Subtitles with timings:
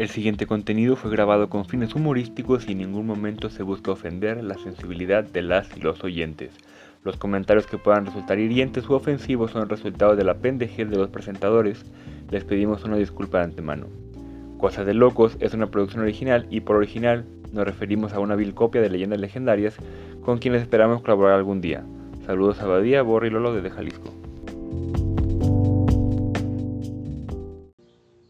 [0.00, 4.42] El siguiente contenido fue grabado con fines humorísticos y en ningún momento se busca ofender
[4.42, 6.52] la sensibilidad de las y los oyentes.
[7.04, 10.96] Los comentarios que puedan resultar hirientes u ofensivos son el resultado de la pendejez de
[10.96, 11.84] los presentadores.
[12.30, 13.88] Les pedimos una disculpa de antemano.
[14.56, 18.54] Cosas de Locos es una producción original y por original nos referimos a una vil
[18.54, 19.76] copia de leyendas legendarias
[20.24, 21.84] con quienes esperamos colaborar algún día.
[22.24, 24.19] Saludos a Badía, Borri y Lolo desde Jalisco.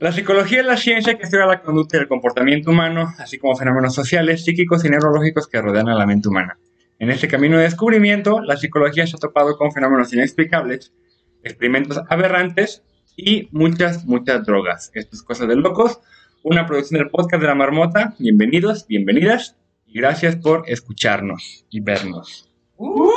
[0.00, 3.54] La psicología es la ciencia que estudia la conducta y el comportamiento humano, así como
[3.54, 6.58] fenómenos sociales, psíquicos y neurológicos que rodean a la mente humana.
[6.98, 10.94] En este camino de descubrimiento, la psicología se ha topado con fenómenos inexplicables,
[11.42, 12.82] experimentos aberrantes
[13.14, 14.90] y muchas, muchas drogas.
[14.94, 16.00] Esto es Cosas de Locos,
[16.42, 18.14] una producción del podcast de la Marmota.
[18.18, 22.48] Bienvenidos, bienvenidas y gracias por escucharnos y vernos.
[22.74, 23.10] ¿Cómo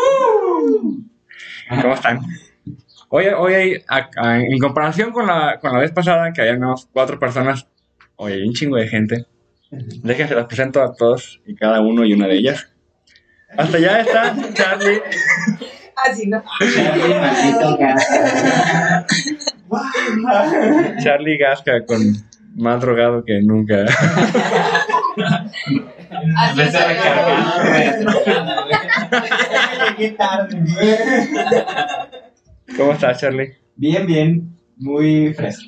[1.93, 2.19] están?
[3.15, 3.77] Hoy, hoy hay,
[4.49, 7.67] en comparación con la, con la vez pasada, que había unas cuatro personas,
[8.15, 9.27] hoy hay un chingo de gente.
[9.69, 12.73] Déjense las presento a todos y cada uno y una de ellas.
[13.55, 14.99] Hasta allá está Charlie.
[15.95, 16.43] Así no.
[16.73, 19.05] Charlie, maldito Gasca.
[21.03, 21.99] Charlie Gasca con
[22.55, 23.85] más drogado que nunca.
[32.77, 33.53] ¿Cómo estás, Charlie?
[33.75, 34.57] Bien, bien.
[34.77, 35.63] Muy fresco.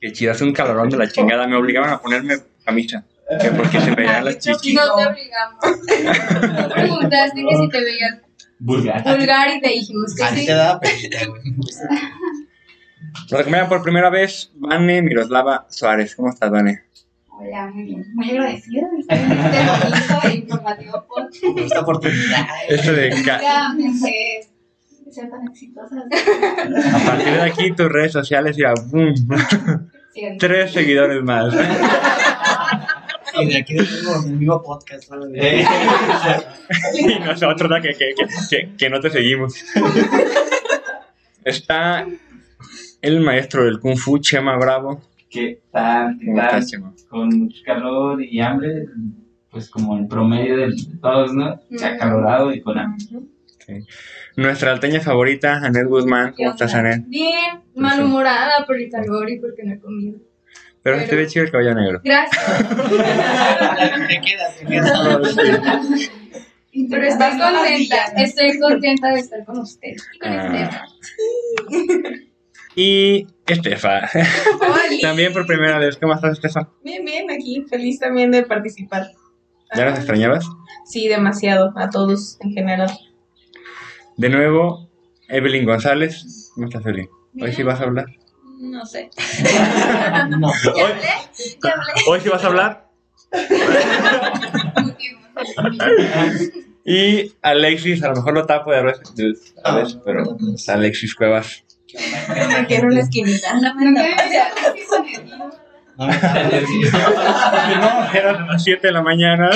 [0.00, 1.46] Que chido, hace un calorón de la chingada.
[1.46, 3.04] Me obligaban a ponerme camisa.
[3.40, 4.74] Que porque se me veían las chichis.
[4.74, 5.60] No te obligamos.
[6.68, 8.18] Tú preguntaste que si te veías
[8.58, 9.02] Vulgar.
[9.04, 10.52] vulgar y te dijimos que Así sí.
[13.30, 16.14] Nos acompaña por primera vez Vane Miroslava Suárez.
[16.14, 16.84] ¿Cómo estás, Vane?
[17.28, 18.14] Hola, muy bien.
[18.14, 21.58] Muy agradecida de estar en este bonito e informativo podcast.
[21.58, 22.46] Esta oportunidad.
[22.68, 24.48] Esto de Ya pensé
[25.16, 26.04] ser tan exitosas.
[26.94, 29.14] a partir de aquí tus redes sociales ya boom,
[30.38, 31.54] tres seguidores más.
[33.38, 35.10] Y de aquí tenemos el mismo podcast.
[35.10, 35.26] ¿no?
[35.26, 37.82] y nosotros ¿no?
[37.82, 39.54] que, que, que, que, que no te seguimos.
[41.44, 42.06] Está
[43.02, 45.02] el maestro del Kung Fu, Chema Bravo.
[45.28, 46.16] ¿Qué tal?
[46.18, 46.46] ¿Qué ¿Cómo tal?
[46.46, 46.92] estás, Chema?
[47.08, 48.86] Con mucho calor y hambre,
[49.50, 51.60] pues como el promedio de todos, ¿no?
[51.70, 53.04] Se ha acalorado y con hambre.
[54.36, 56.34] Nuestra alteña favorita, Anet Guzmán.
[56.36, 57.04] ¿Cómo estás, Anet?
[57.06, 60.18] Bien, malhumorada por el calor y porque no he comido.
[60.82, 62.00] Pero se te ve chido el cabello negro.
[62.04, 62.44] Gracias.
[64.08, 64.92] Te quedas, te quedas.
[66.90, 69.94] Pero estoy contenta, estoy contenta de estar con usted.
[70.14, 70.86] Y con Ah.
[71.68, 72.10] usted.
[72.76, 74.02] Y Estefa.
[75.00, 75.96] También por primera vez.
[75.96, 76.68] ¿Cómo estás, Estefa?
[76.84, 79.08] Bien, bien, aquí feliz también de participar.
[79.74, 80.44] ¿Ya nos extrañabas?
[80.84, 82.90] Sí, demasiado, a todos en general.
[84.16, 84.88] De nuevo,
[85.28, 86.50] Evelyn González.
[86.54, 87.08] ¿Cómo estás, Evelyn?
[87.40, 88.06] Hoy sí vas a hablar.
[88.58, 89.10] No sé.
[90.38, 90.48] No.
[90.48, 90.92] Hoy,
[92.08, 92.88] hoy sí vas a hablar.
[96.84, 101.64] Y Alexis, a lo mejor lo tapo de veces, a veces, pero es Alexis Cuevas.
[102.68, 103.54] En una esquinita.
[103.60, 103.90] No me.
[105.98, 106.08] No,
[108.12, 109.50] eran las 7 de la mañana.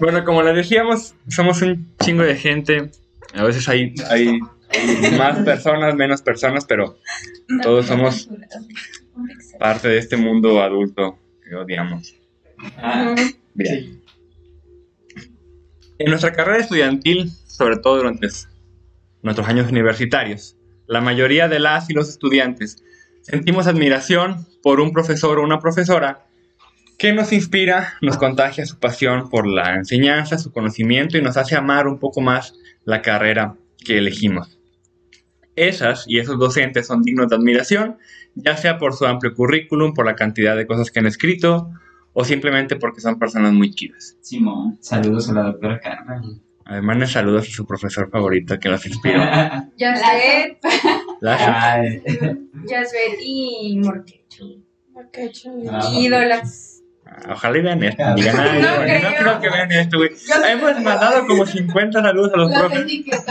[0.00, 2.90] Bueno, como les decíamos, somos un chingo de gente.
[3.34, 4.38] A veces hay, hay
[5.18, 6.98] más personas, menos personas, pero
[7.62, 8.28] todos somos
[9.58, 12.14] parte de este mundo adulto que odiamos.
[12.78, 13.14] Ah,
[13.54, 14.02] Bien.
[15.98, 18.26] En nuestra carrera estudiantil, sobre todo durante
[19.22, 22.82] nuestros años universitarios, la mayoría de las y los estudiantes
[23.22, 26.26] sentimos admiración por un profesor o una profesora
[27.04, 31.54] que nos inspira, nos contagia su pasión por la enseñanza, su conocimiento y nos hace
[31.54, 32.54] amar un poco más
[32.86, 34.58] la carrera que elegimos.
[35.54, 37.98] Esas y esos docentes son dignos de admiración,
[38.34, 41.68] ya sea por su amplio currículum, por la cantidad de cosas que han escrito,
[42.14, 44.16] o simplemente porque son personas muy chidas.
[44.22, 46.40] Simón, saludos a la doctora Carmen.
[46.64, 49.20] Además, les saludos a su profesor favorito que los inspiró.
[49.76, 50.58] Ya sé,
[51.20, 52.02] La- Ay,
[52.66, 55.52] ya sé y Morquecho.
[55.70, 55.90] Ah.
[55.98, 56.73] Ídolas.
[57.28, 58.02] Ojalá y vean esto.
[58.16, 59.10] Digan, "Ay, No no, creo.
[59.10, 60.10] no creo que vean esto, güey.
[60.48, 62.86] Hemos mandado como 50 saludos a los profes.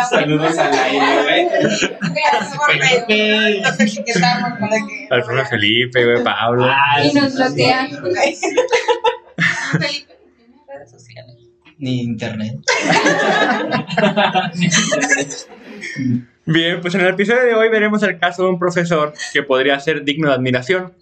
[0.10, 1.46] saludos al aire, güey.
[3.62, 5.08] Nos etiquetamos para que.
[5.12, 6.70] Al profe Felipe, güey, Pablo.
[6.72, 7.90] Ay, Y nos bloquean.
[9.72, 11.36] Felipe, ¿tienes redes sociales?
[11.78, 12.56] Ni internet.
[16.46, 19.80] Bien, pues en el episodio de hoy veremos el caso de un profesor que podría
[19.80, 20.94] ser digno de admiración.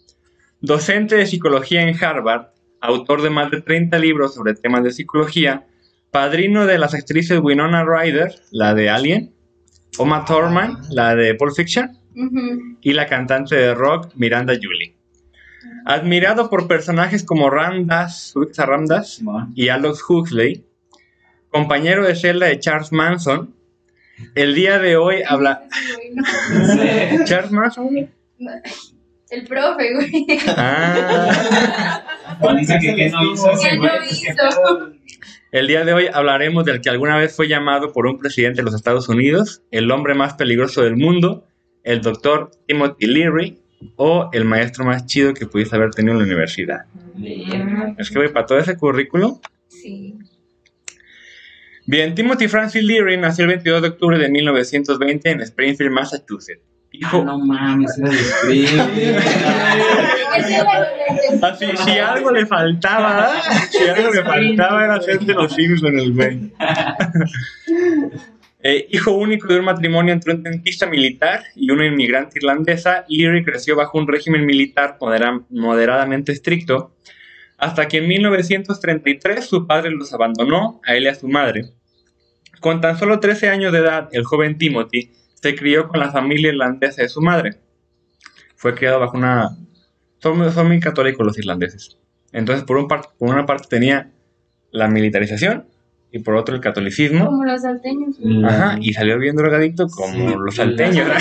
[0.61, 2.47] Docente de psicología en Harvard,
[2.81, 5.67] autor de más de 30 libros sobre temas de psicología,
[6.11, 9.33] padrino de las actrices Winona Ryder, la de Alien,
[9.97, 11.97] Oma Thurman, la de Pulp Fiction,
[12.81, 14.97] y la cantante de rock Miranda Julie.
[15.85, 19.21] Admirado por personajes como Ramdas, ¿ubicas a Ramdas
[19.55, 20.65] y Aldous Huxley,
[21.49, 23.55] compañero de celda de Charles Manson,
[24.35, 25.63] el día de hoy habla...
[25.71, 27.23] Sí.
[27.25, 28.09] ¿Charles Manson?
[29.31, 30.27] El profe, güey.
[30.57, 32.03] Ah,
[32.59, 33.89] dice que no hizo ese ¿Qué güey.
[33.89, 35.01] no pues,
[35.51, 38.63] el día de hoy hablaremos del que alguna vez fue llamado por un presidente de
[38.63, 41.45] los Estados Unidos, el hombre más peligroso del mundo,
[41.83, 43.59] el doctor Timothy Leary,
[43.95, 46.85] o el maestro más chido que pudiste haber tenido en la universidad.
[47.15, 47.95] Verga.
[47.97, 50.19] Es que, güey, para todo ese currículum, Sí.
[51.87, 56.70] Bien, Timothy Francis Leary nació el 22 de octubre de 1920 en Springfield, Massachusetts.
[56.93, 57.97] Hijo, no mames,
[61.41, 63.31] así, si algo le faltaba,
[63.69, 66.51] si algo le faltaba era de los Simpsons, el güey.
[68.63, 73.43] Eh, hijo único de un matrimonio entre un dentista militar y una inmigrante irlandesa, Leary
[73.43, 76.93] creció bajo un régimen militar modera- moderadamente estricto,
[77.57, 81.71] hasta que en 1933 su padre los abandonó a él y a su madre.
[82.59, 85.09] Con tan solo 13 años de edad, el joven Timothy
[85.41, 87.57] se crió con la familia irlandesa de su madre.
[88.55, 89.57] Fue criado bajo una...
[90.19, 91.97] Son, muy- son muy católicos los irlandeses.
[92.31, 94.11] Entonces, por, un par- por una parte tenía
[94.71, 95.65] la militarización
[96.11, 97.25] y por otro el catolicismo.
[97.25, 98.17] Como los salteños.
[98.45, 101.07] Ajá, y salió bien drogadicto como Sí, los salteños.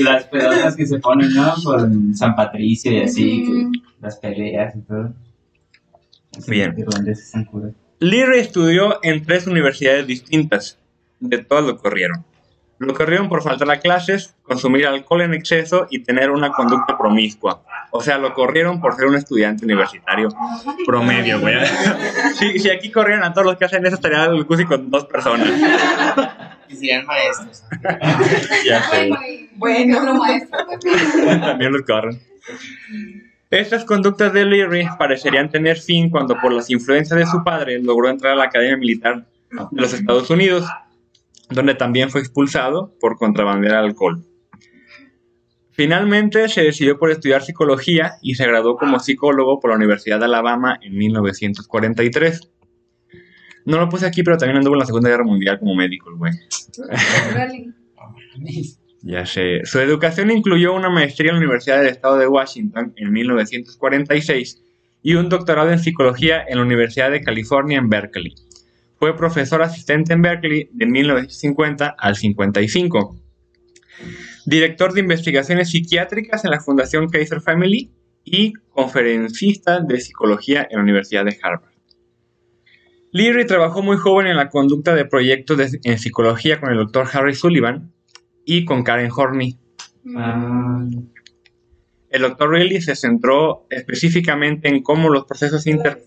[0.00, 1.54] Las pedotas que se ponen, ¿no?
[1.62, 3.72] Por San Patricio y así, que Ujú.
[4.00, 5.14] las peleas y todo.
[6.36, 6.74] Así, Bien.
[6.76, 7.72] Irlandeses están curas.
[8.00, 10.78] Leary estudió en tres universidades distintas.
[11.24, 12.24] De todas lo corrieron.
[12.78, 17.62] Lo corrieron por faltar a clases, consumir alcohol en exceso y tener una conducta promiscua.
[17.90, 20.28] O sea, lo corrieron por ser un estudiante universitario
[20.86, 21.54] promedio, güey.
[22.34, 25.06] Si, si aquí corrieran a todos los que hacen eso, estaría el Cusi con dos
[25.06, 25.48] personas.
[26.68, 27.64] Y serían maestros.
[28.66, 29.10] Ya sé.
[29.54, 30.58] Bueno, lo maestro.
[31.40, 32.20] También los corren.
[33.50, 38.08] Estas conductas de Leary parecerían tener fin cuando por las influencias de su padre logró
[38.08, 39.24] entrar a la Academia Militar
[39.70, 40.66] de los Estados Unidos,
[41.54, 44.24] donde también fue expulsado por contrabandear alcohol.
[45.70, 50.26] Finalmente se decidió por estudiar psicología y se graduó como psicólogo por la Universidad de
[50.26, 52.48] Alabama en 1943.
[53.64, 56.16] No lo puse aquí, pero también anduvo en la Segunda Guerra Mundial como médico, el
[56.16, 56.32] güey.
[59.06, 59.60] Ya sé.
[59.64, 64.62] Su educación incluyó una maestría en la Universidad del Estado de Washington en 1946
[65.02, 68.34] y un doctorado en psicología en la Universidad de California en Berkeley.
[68.98, 73.16] Fue profesor asistente en Berkeley de 1950 al 55.
[74.46, 77.92] Director de investigaciones psiquiátricas en la Fundación Kaiser Family
[78.24, 81.72] y conferencista de psicología en la Universidad de Harvard.
[83.12, 87.06] Leary trabajó muy joven en la conducta de proyectos de- en psicología con el Dr.
[87.12, 87.92] Harry Sullivan
[88.44, 89.56] y con Karen Horney.
[90.16, 90.84] Ah,
[92.10, 92.50] El Dr.
[92.50, 96.04] Reilly se centró específicamente en cómo los procesos inter...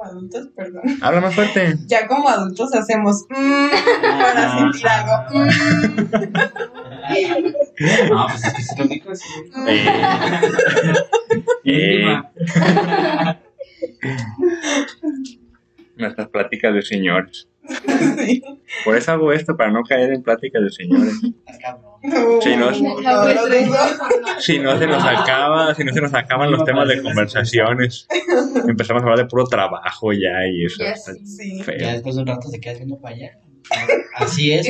[0.00, 0.82] Como adultos, perdón.
[1.02, 1.76] Habla más fuerte.
[1.86, 3.68] Ya como adultos hacemos mm,
[4.18, 5.12] para sentir algo.
[8.08, 9.28] no, pues es que sí lo dijo así.
[9.68, 10.02] Eh,
[11.64, 12.32] eh, Íntima.
[15.96, 17.49] nuestras pláticas de señores.
[18.84, 21.14] Por eso hago esto, para no caer en pláticas de señores.
[22.02, 22.40] No.
[22.40, 22.56] Si
[24.58, 28.08] no se nos acaba, si no se nos acaban los temas de conversaciones.
[28.66, 30.82] Empezamos a hablar de puro trabajo ya y eso.
[30.82, 31.26] Ya está sí.
[31.26, 31.58] Sí.
[31.58, 31.92] Ya feo.
[31.92, 33.38] después de un rato te quedas viendo para allá.
[34.16, 34.66] Así es.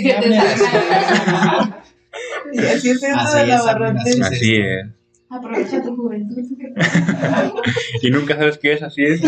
[2.53, 4.87] Y así es esto Así de la así es.
[5.31, 6.43] Aprovecha tu juventud.
[8.03, 9.21] Y nunca sabes qué es, así es.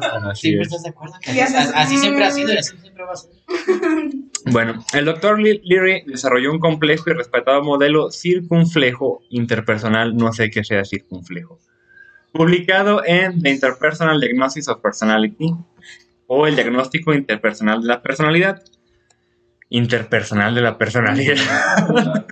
[0.00, 0.68] Pero Así siempre es.
[0.68, 3.30] estás de acuerdo que así, siempre ha sido y así siempre va a ser.
[4.50, 10.64] Bueno, el doctor Leary desarrolló un complejo y respetado modelo circunflejo interpersonal, no sé qué
[10.64, 11.60] sea circunflejo,
[12.32, 15.54] publicado en The Interpersonal Diagnosis of Personality
[16.26, 18.62] o el diagnóstico interpersonal de la personalidad.
[19.68, 21.36] Interpersonal de la personalidad.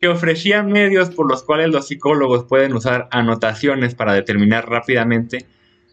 [0.00, 5.46] que ofrecía medios por los cuales los psicólogos pueden usar anotaciones para determinar rápidamente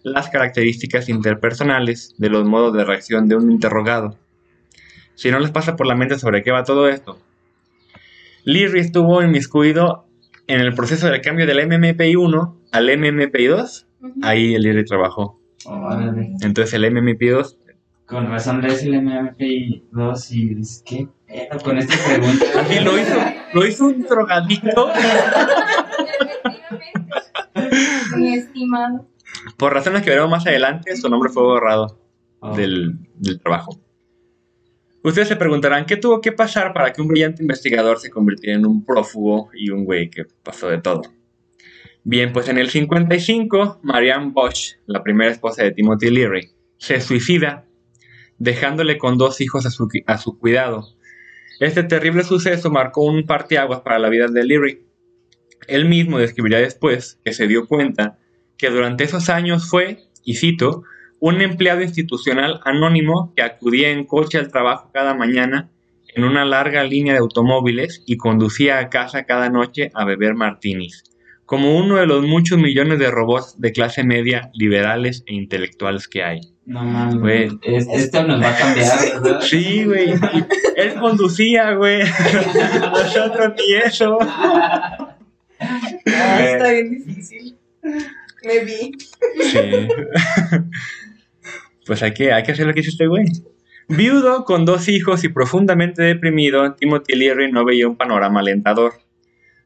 [0.03, 4.17] las características interpersonales de los modos de reacción de un interrogado.
[5.15, 7.17] Si no les pasa por la mente sobre qué va todo esto.
[8.43, 10.05] Leary estuvo inmiscuido
[10.47, 13.85] en el proceso del cambio del MMPI-1 al MMPI-2.
[14.21, 15.39] Ahí el Leary trabajó.
[15.65, 16.33] Órale.
[16.41, 17.57] Entonces el MMPI-2
[18.05, 22.45] Con razón lees el MMPI2 y dices, ¿qué pedo con esta pregunta?
[22.73, 23.15] y lo hizo,
[23.53, 24.91] lo hizo un drogadicto.
[28.15, 29.07] Mi estimado.
[29.55, 31.99] Por razones que veremos más adelante, su nombre fue borrado
[32.39, 32.55] Oh.
[32.55, 33.79] del, del trabajo.
[35.03, 38.65] Ustedes se preguntarán, ¿qué tuvo que pasar para que un brillante investigador se convirtiera en
[38.65, 41.01] un prófugo y un güey que pasó de todo?
[42.03, 47.65] Bien, pues en el 55, Marianne Bosch, la primera esposa de Timothy Leary, se suicida,
[48.37, 50.87] dejándole con dos hijos a su, a su cuidado.
[51.59, 54.85] Este terrible suceso marcó un parteaguas para la vida de Leary.
[55.67, 58.19] Él mismo describirá después que se dio cuenta
[58.57, 60.83] que durante esos años fue, y cito,
[61.19, 65.69] un empleado institucional anónimo que acudía en coche al trabajo cada mañana
[66.15, 71.03] en una larga línea de automóviles y conducía a casa cada noche a beber martinis,
[71.45, 76.23] como uno de los muchos millones de robots de clase media, liberales e intelectuales que
[76.23, 76.41] hay.
[76.65, 77.53] No mames.
[77.61, 79.41] Es- esto nos va a cambiar, ¿verdad?
[79.41, 80.13] Sí, güey.
[80.75, 82.01] Él conducía, güey.
[82.91, 84.17] Nosotros ni eso.
[84.21, 85.17] Ah,
[86.43, 87.57] está bien difícil.
[88.47, 88.91] Me vi.
[89.51, 89.87] Sí.
[91.85, 93.23] Pues hay que, hay que hacer lo que hizo este güey.
[93.87, 98.95] Viudo con dos hijos y profundamente deprimido, Timothy Leary no veía un panorama alentador.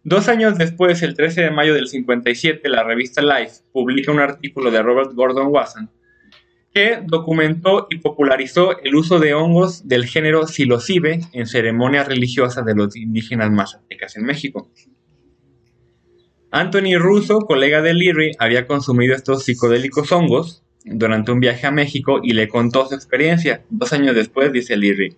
[0.03, 4.69] Dos años después, el 13 de mayo del 57, la revista Life publica un artículo
[4.69, 5.89] de Robert Gordon Wasson
[6.73, 12.75] que documentó y popularizó el uso de hongos del género psilocibe en ceremonias religiosas de
[12.75, 14.69] los indígenas mazatecas en México.
[16.53, 22.19] Anthony Russo, colega de Leary, había consumido estos psicodélicos hongos durante un viaje a México
[22.21, 23.61] y le contó su experiencia.
[23.69, 25.15] Dos años después, dice Leary,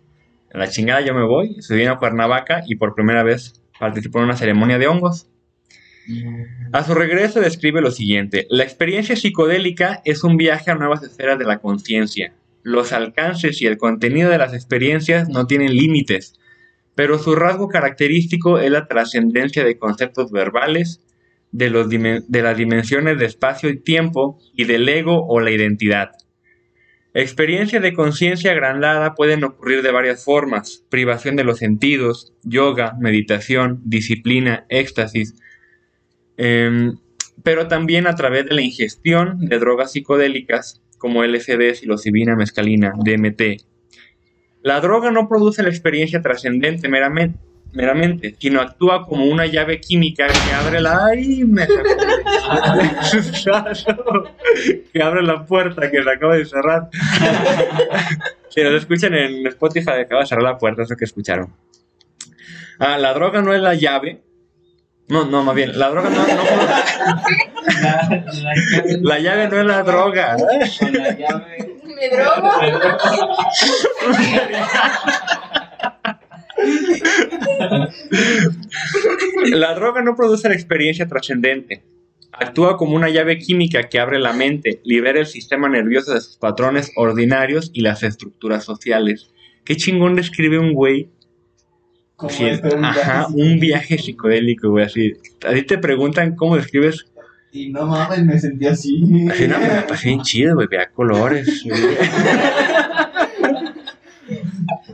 [0.53, 4.25] a la chingada yo me voy, subí a Cuernavaca y por primera vez participó en
[4.25, 5.27] una ceremonia de hongos.
[6.71, 11.39] A su regreso describe lo siguiente, la experiencia psicodélica es un viaje a nuevas esferas
[11.39, 12.35] de la conciencia.
[12.61, 16.35] Los alcances y el contenido de las experiencias no tienen límites,
[16.93, 20.99] pero su rasgo característico es la trascendencia de conceptos verbales,
[21.53, 26.11] de, los de las dimensiones de espacio y tiempo y del ego o la identidad.
[27.13, 33.81] Experiencias de conciencia agrandada pueden ocurrir de varias formas, privación de los sentidos, yoga, meditación,
[33.85, 35.35] disciplina, éxtasis,
[36.37, 36.97] em,
[37.43, 43.63] pero también a través de la ingestión de drogas psicodélicas como LSD, psilocibina, mescalina, DMT.
[44.63, 47.37] La droga no produce la experiencia trascendente meramente,
[47.73, 51.07] meramente, sino actúa como una llave química que abre la...
[51.07, 51.43] ¡Ay!
[51.43, 51.67] Me
[54.93, 56.89] que abre la puerta que se acaba de cerrar.
[58.49, 61.53] si nos escuchan en Spotify, acaba de cerrar la puerta, eso que escucharon.
[62.79, 64.21] Ah, la droga no es la llave.
[65.07, 66.43] No, no, más bien, la droga no, no
[67.81, 68.07] La,
[68.41, 70.37] la llave, la llave no es la droga.
[70.37, 71.75] la llave.
[71.83, 72.49] Me drogo.
[79.51, 81.83] La droga no produce la experiencia trascendente.
[82.31, 86.37] Actúa como una llave química que abre la mente, libera el sistema nervioso de sus
[86.37, 89.29] patrones ordinarios y las estructuras sociales.
[89.63, 91.09] Qué chingón describe un güey.
[92.29, 95.13] Sí, este, un ajá, viaje un viaje psicodélico, güey, así.
[95.45, 97.05] A ti te preguntan cómo describes.
[97.51, 99.03] Y no mames, me sentí así.
[99.29, 101.63] Así, no, me la pasé bien chido, güey, veía colores.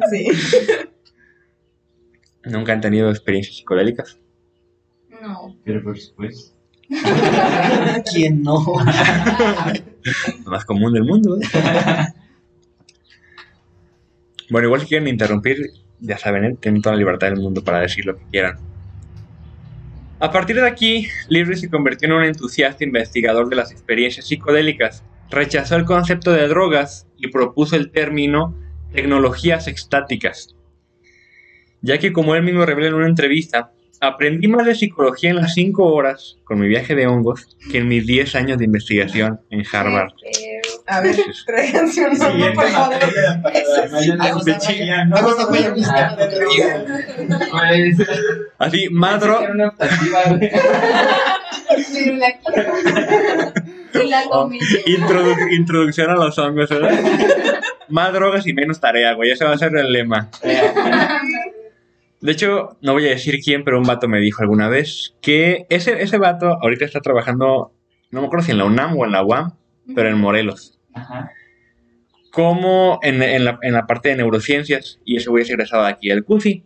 [0.09, 0.27] Sí.
[2.45, 4.17] Nunca han tenido experiencias psicodélicas.
[5.21, 5.55] No.
[5.63, 6.55] Pero por supuesto.
[8.11, 8.63] ¿Quién no?
[10.45, 11.45] Lo más común del mundo, ¿eh?
[14.49, 15.57] Bueno, igual si quieren interrumpir,
[15.99, 16.57] ya saben, ¿eh?
[16.59, 18.57] tienen toda la libertad del mundo para decir lo que quieran.
[20.19, 25.03] A partir de aquí, Leary se convirtió en un entusiasta investigador de las experiencias psicodélicas.
[25.29, 28.55] Rechazó el concepto de drogas y propuso el término
[28.91, 30.55] tecnologías extáticas.
[31.81, 33.71] Ya que, como él mismo revela en una entrevista,
[34.01, 37.87] aprendí más de psicología en las 5 horas con mi viaje de hongos que en
[37.87, 40.11] mis 10 años de investigación en Harvard.
[40.87, 42.95] A ver, tráiganse un Siguiente por favor.
[48.57, 50.51] Así, más dro- era una optativa, güey.
[51.93, 52.73] pero la quiero.
[53.93, 54.59] Y la comí.
[54.59, 56.99] Introdu- introducción a los hongos, ¿verdad?
[57.89, 59.31] Más drogas y menos tarea, güey.
[59.31, 60.29] Ese va a ser el lema.
[62.21, 65.65] De hecho, no voy a decir quién, pero un vato me dijo alguna vez que
[65.69, 67.71] ese, ese vato ahorita está trabajando,
[68.11, 69.53] no me acuerdo si en la UNAM o en la UAM,
[69.95, 70.77] pero en Morelos.
[70.93, 71.31] Ajá.
[72.31, 74.99] Como en, en la, en la parte de neurociencias.
[75.05, 76.63] Y ese güey es egresado de aquí del CUSI.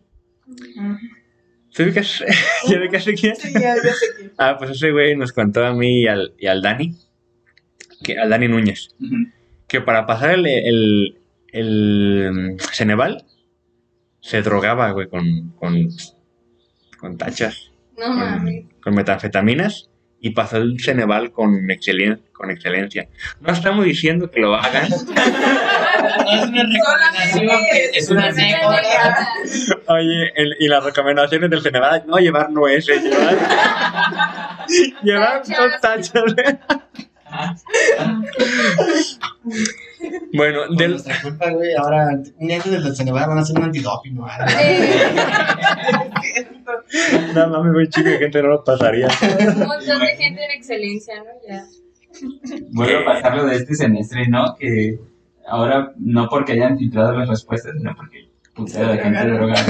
[1.69, 2.23] ¿Se ubicas?
[2.69, 3.35] ¿Ya ubicas quién?
[3.35, 4.31] Sí, ya, ya sé quién.
[4.37, 6.95] Ah, pues ese güey nos contó a mí y al, y al Dani,
[8.03, 9.15] que, al Dani Núñez, Ujú.
[9.67, 11.17] que para pasar el, el,
[11.51, 13.25] el Ceneval
[14.23, 15.89] se drogaba, güey, con, con,
[16.97, 18.63] con tachas, No mames.
[18.71, 19.89] con, con metanfetaminas
[20.21, 23.09] y pasó el Ceneval con, excelen- con excelencia.
[23.41, 24.89] No estamos diciendo que lo hagan.
[24.89, 24.95] No
[26.31, 27.49] es una recomendación,
[27.93, 29.27] es una anécdota.
[29.89, 33.37] Oye, el- y las recomendaciones del Ceneval, no llevar nueces, llevar,
[35.03, 36.23] llevar dos tachas.
[40.33, 42.07] Bueno, Por del, nuestra culpa, güey, ahora
[42.37, 44.25] un día antes del Ceneval van a hacer un antidoping, ¿no?
[47.35, 49.07] no mames, muy chico, gente no lo pasaría.
[49.07, 51.25] Un montón de gente en excelencia, ¿no?
[51.47, 51.63] Ya.
[52.71, 54.55] Vuelvo a pasar lo de este semestre, ¿no?
[54.55, 54.99] Que
[55.47, 59.65] ahora no porque hayan filtrado las respuestas, sino porque putero de gente drogada.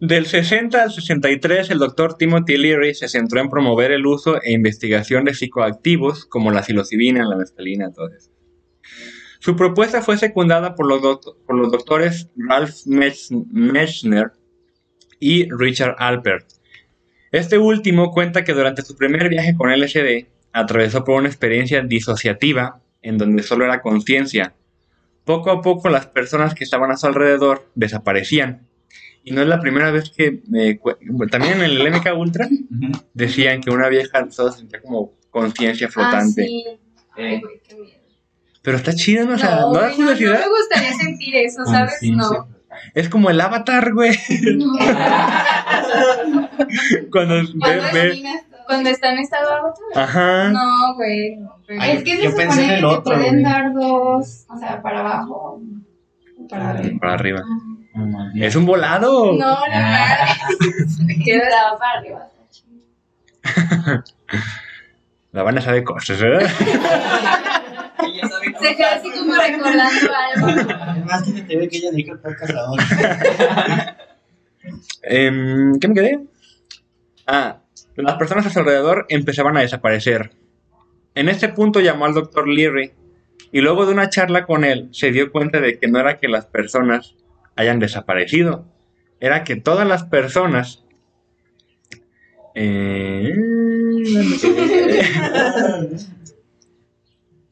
[0.00, 4.52] Del 60 al 63, el doctor Timothy Leary se centró en promover el uso e
[4.52, 8.10] investigación de psicoactivos como la psilocibina, la mescalina, todo.
[9.40, 14.32] Su propuesta fue secundada por los, doctores Ralph Mech- Mechner
[15.18, 16.46] y Richard Alpert.
[17.32, 22.80] Este último cuenta que durante su primer viaje con LSD atravesó por una experiencia disociativa
[23.02, 24.54] en donde solo era conciencia.
[25.24, 28.67] Poco a poco las personas que estaban a su alrededor desaparecían.
[29.24, 30.94] Y no es la primera vez que me cu-
[31.30, 32.92] también en el MK Ultra Ujú.
[33.14, 36.42] decían que una vieja solo sentía como conciencia flotante.
[36.42, 36.64] Ah, sí.
[37.16, 37.98] Ay, Eh, güey, qué miedo.
[38.62, 39.34] Pero está chido, ¿no?
[39.34, 40.40] O sea, ¿no, da güey, no, no curiosidad?
[40.40, 41.92] me gustaría sentir eso, ¿sabes?
[41.92, 42.28] conciencia.
[42.32, 42.48] No.
[42.94, 44.16] Es como el avatar, güey.
[44.56, 44.72] No.
[47.12, 48.22] Cuando ve, Cuando ve-
[48.66, 49.84] Cuando está en estado avatar.
[49.94, 50.48] Ajá.
[50.50, 51.38] No, güey.
[51.80, 53.42] Ay, es que yo se pensé en supone el que otro, te pueden güey.
[53.44, 55.60] dar dos, o sea, para abajo,
[56.48, 56.98] para arriba.
[57.00, 57.40] Para arriba.
[57.40, 59.32] No, no, Es un volado.
[59.32, 60.36] No, no, Ah.
[61.04, 62.28] me queda para arriba.
[65.32, 66.48] La van a saber cosas, ¿verdad?
[68.60, 70.48] Se queda así como recordando algo.
[70.48, 73.96] Es más que se te ve que ella dijo el podcast ahora.
[75.02, 76.20] Em, ¿Qué me quedé?
[77.26, 77.58] Ah,
[77.96, 80.32] las personas a su alrededor empezaban a desaparecer.
[81.14, 82.92] En este punto llamó al doctor Leary
[83.52, 86.28] y luego de una charla con él se dio cuenta de que no era que
[86.28, 87.14] las personas
[87.58, 88.64] hayan desaparecido,
[89.18, 90.84] era que todas las personas...
[92.54, 93.34] Eh,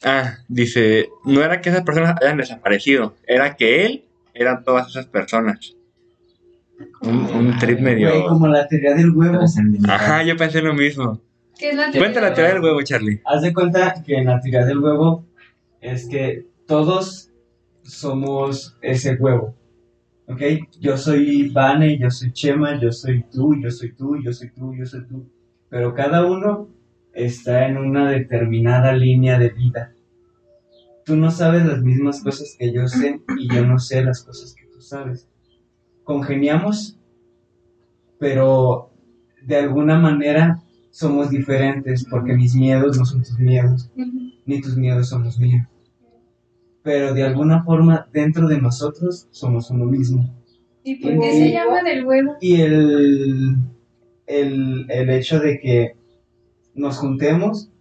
[0.05, 5.07] ah, dice, no era que esas personas hayan desaparecido, era que él eran todas esas
[5.07, 5.75] personas.
[7.01, 8.11] Un, un trip medio...
[8.11, 9.41] Güey, como la teoría del huevo.
[9.89, 11.21] Ajá, yo pensé lo mismo.
[11.59, 13.21] ¿Qué es la Cuenta la teoría del huevo, Charlie.
[13.25, 15.27] Haz de cuenta que en la teoría del huevo
[15.81, 17.33] es que todos
[17.83, 19.57] somos ese huevo.
[20.29, 20.43] ¿Ok?
[20.81, 24.75] Yo soy Vane, yo soy Chema, yo soy tú, yo soy tú, yo soy tú,
[24.75, 25.31] yo soy tú.
[25.69, 26.69] Pero cada uno
[27.13, 29.93] está en una determinada línea de vida.
[31.05, 34.55] Tú no sabes las mismas cosas que yo sé y yo no sé las cosas
[34.55, 35.29] que tú sabes.
[36.03, 36.99] Congeniamos,
[38.19, 38.91] pero
[39.43, 40.61] de alguna manera
[40.91, 43.91] somos diferentes porque mis miedos no son tus miedos,
[44.45, 45.67] ni tus miedos son los míos.
[46.87, 50.33] Pero de alguna forma dentro de nosotros somos uno mismo.
[50.85, 52.37] ¿Y por qué se llama del huevo?
[52.41, 53.57] Y el,
[54.29, 55.97] el, el hecho de que
[56.75, 57.73] nos juntemos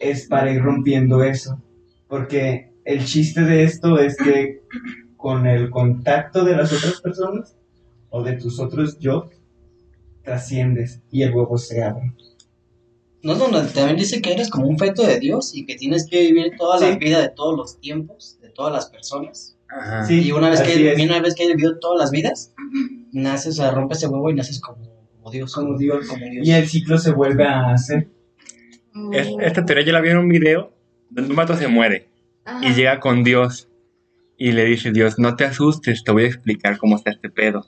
[0.00, 1.62] es para ir rompiendo eso.
[2.08, 4.62] Porque el chiste de esto es que
[5.18, 7.54] con el contacto de las otras personas
[8.08, 9.28] o de tus otros yo,
[10.22, 12.14] trasciendes y el huevo se abre.
[13.22, 16.06] No, no, no, también dice que eres como un feto de Dios y que tienes
[16.06, 19.58] que vivir toda la vida de todos los tiempos, todas las personas.
[19.68, 20.04] Ajá.
[20.04, 21.00] Sí, y una vez que, es.
[21.04, 22.54] una vez que hayas vivido todas las vidas,
[23.12, 24.78] naces, o sea, rompes ese huevo y naces como,
[25.18, 25.54] como Dios.
[25.54, 26.06] Como Dios.
[26.08, 26.46] Como Dios.
[26.46, 28.08] Y el ciclo se vuelve a hacer.
[29.12, 30.72] Es- esta teoría yo la vi en un video
[31.10, 32.08] donde un vato se muere
[32.44, 32.66] Ajá.
[32.66, 33.68] y llega con Dios
[34.38, 37.66] y le dice, Dios, no te asustes, te voy a explicar cómo está este pedo.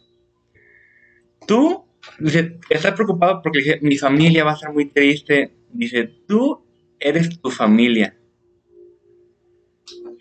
[1.46, 1.84] Tú,
[2.18, 5.52] dice, estás preocupado porque dice, mi familia va a estar muy triste.
[5.72, 6.62] Dice, tú
[7.00, 8.16] eres tu familia.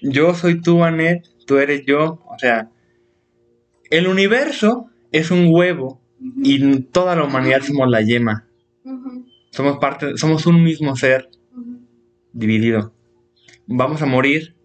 [0.01, 2.23] Yo soy tú, Anet, tú eres yo.
[2.27, 2.69] O sea,
[3.89, 6.01] el universo es un huevo
[6.43, 8.47] y toda la humanidad somos la yema.
[9.51, 11.29] Somos parte, somos un mismo ser
[12.33, 12.93] dividido.
[13.65, 14.55] Vamos a morir.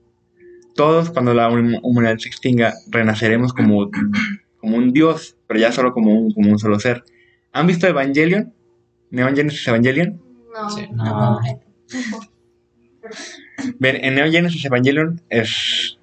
[0.75, 3.91] Todos cuando la hum- humanidad se extinga renaceremos como,
[4.59, 7.05] como un dios, pero ya solo como un, como un solo ser.
[7.53, 8.55] ¿Han visto Evangelion?
[9.11, 10.21] ¿Neon Genesis Evangelion?
[10.55, 10.87] No, Sí.
[10.93, 11.39] No.
[13.79, 15.99] Ver, en Neon Genesis Evangelion es...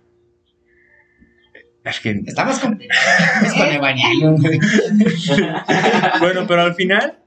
[1.83, 2.21] Es que...
[2.25, 4.35] Estamos con, es con Evangelion.
[6.19, 7.17] Bueno, pero al final,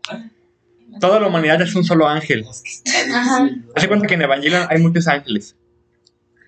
[1.01, 2.45] toda la humanidad es un solo ángel.
[3.15, 3.49] Ajá.
[3.75, 5.57] Hace cuenta que en Evangelion hay muchos ángeles.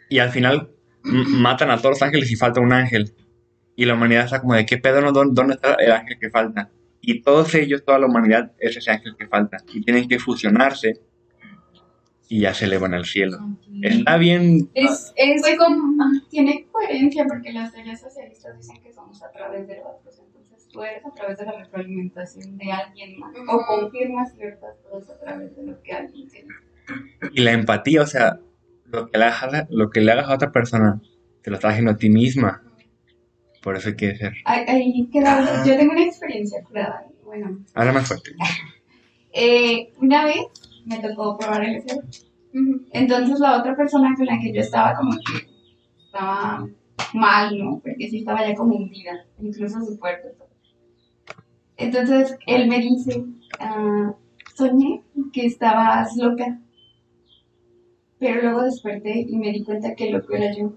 [0.08, 0.70] Y al final
[1.02, 3.12] matan a todos los ángeles y falta un ángel.
[3.76, 5.12] Y la humanidad está como de qué pedo, no?
[5.12, 6.70] ¿Dó- ¿Dónde está el ángel que falta?
[7.00, 9.58] Y todos ellos, toda la humanidad, es ese ángel que falta.
[9.72, 11.00] Y tienen que fusionarse
[12.28, 13.38] y ya se elevan al cielo.
[13.82, 14.70] Está bien.
[14.74, 16.02] Es, es Pues como...
[16.02, 20.18] ah, tiene coherencia porque las teorías socialistas dicen que somos a través de otros.
[20.26, 23.34] Entonces tú eres a través de la retroalimentación de alguien más.
[23.48, 26.46] O confirmas ciertas cosas a través de lo que alguien dice.
[27.32, 28.40] Y la empatía, o sea,
[28.86, 31.00] lo que le hagas, lo que le hagas a otra persona,
[31.42, 32.62] te lo estás haciendo a ti misma.
[33.62, 34.34] Por eso hay que ser.
[34.44, 37.06] Ahí, ahí queda- Yo tengo una experiencia curada.
[37.24, 38.30] Bueno, Habla más fuerte.
[39.32, 40.36] eh, una vez
[40.84, 42.00] me tocó probar el LSD.
[42.92, 45.46] Entonces la otra persona con la que yo estaba como que
[46.04, 46.66] estaba
[47.12, 47.80] mal, ¿no?
[47.80, 50.28] Porque sí estaba ya como hundida, incluso su cuerpo.
[51.76, 53.24] Entonces él me dice,
[53.58, 54.14] ah,
[54.54, 56.60] soñé que estabas loca.
[58.18, 60.72] Pero luego desperté y me di cuenta que loco era yo.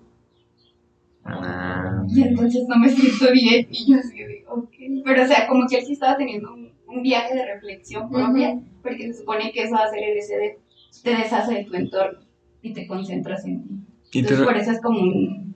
[1.24, 3.68] Ah, Y entonces no me siento bien.
[3.70, 4.74] Y yo así de, ok.
[5.06, 8.60] Pero o sea, como que él sí estaba teniendo un, un viaje de reflexión propia,
[8.82, 12.20] porque se supone que eso hace el LSD, te deshace de tu entorno
[12.62, 13.74] y te concentras en ti.
[14.14, 15.56] y, Entonces por eso es como un-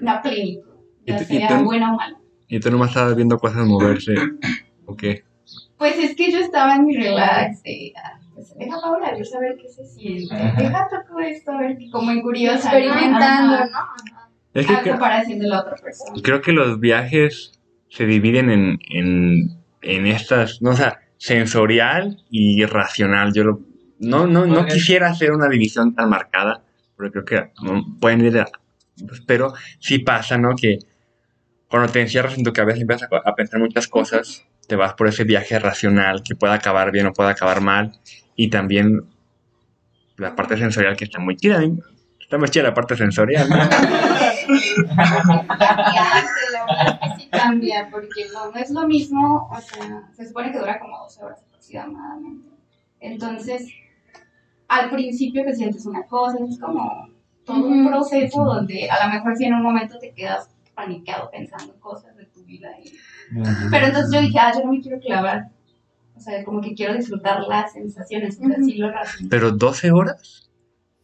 [0.00, 0.62] una plenitud,
[1.06, 2.18] ¿Y ya sea buena o mala.
[2.48, 4.14] y tú nomás estabas viendo cosas moverse.
[4.86, 5.22] ¿O qué?
[5.76, 9.56] Pues es que yo estaba en mi relax de, ah, pues deja Paula, yo saber
[9.60, 12.70] qué se siente, deja toco esto, a ver, como en curiosa.
[12.72, 12.78] ¿no?
[12.78, 13.68] experimentando, Ajá.
[14.04, 14.60] ¿no?
[14.60, 16.20] Es que A comparación de la otra persona.
[16.22, 17.52] creo que los viajes
[17.90, 19.57] se dividen en, en,
[19.88, 23.32] en estas, no o sea, sensorial y racional.
[23.32, 23.60] Yo lo-
[23.98, 26.62] no, no, no quisiera hacer una división tan marcada,
[26.96, 28.46] pero creo que mm, pueden ir, a-
[29.26, 30.54] pero sí pasa, ¿no?
[30.56, 30.78] Que
[31.68, 34.94] cuando te encierras en tu cabeza y empiezas a, a pensar muchas cosas, te vas
[34.94, 37.92] por ese viaje racional que puede acabar bien o puede acabar mal,
[38.36, 39.02] y también
[40.16, 41.70] la parte sensorial que está muy chida, ¿eh?
[42.20, 43.56] está más chida la parte sensorial, ¿no?
[47.90, 51.42] Porque no, no es lo mismo, o sea, se supone que dura como 12 horas
[51.46, 52.48] aproximadamente.
[53.00, 53.68] Entonces,
[54.68, 57.08] al principio te sientes una cosa, es como
[57.44, 61.74] todo un proceso donde a lo mejor si en un momento te quedas paniqueado pensando
[61.80, 62.68] cosas de tu vida.
[62.82, 62.92] y-
[63.70, 65.48] Pero entonces yo dije, ah, yo no me quiero clavar.
[66.14, 69.28] O sea, como que quiero disfrutar las sensaciones, o sea, sí lo racional.
[69.30, 70.50] Pero 12 horas.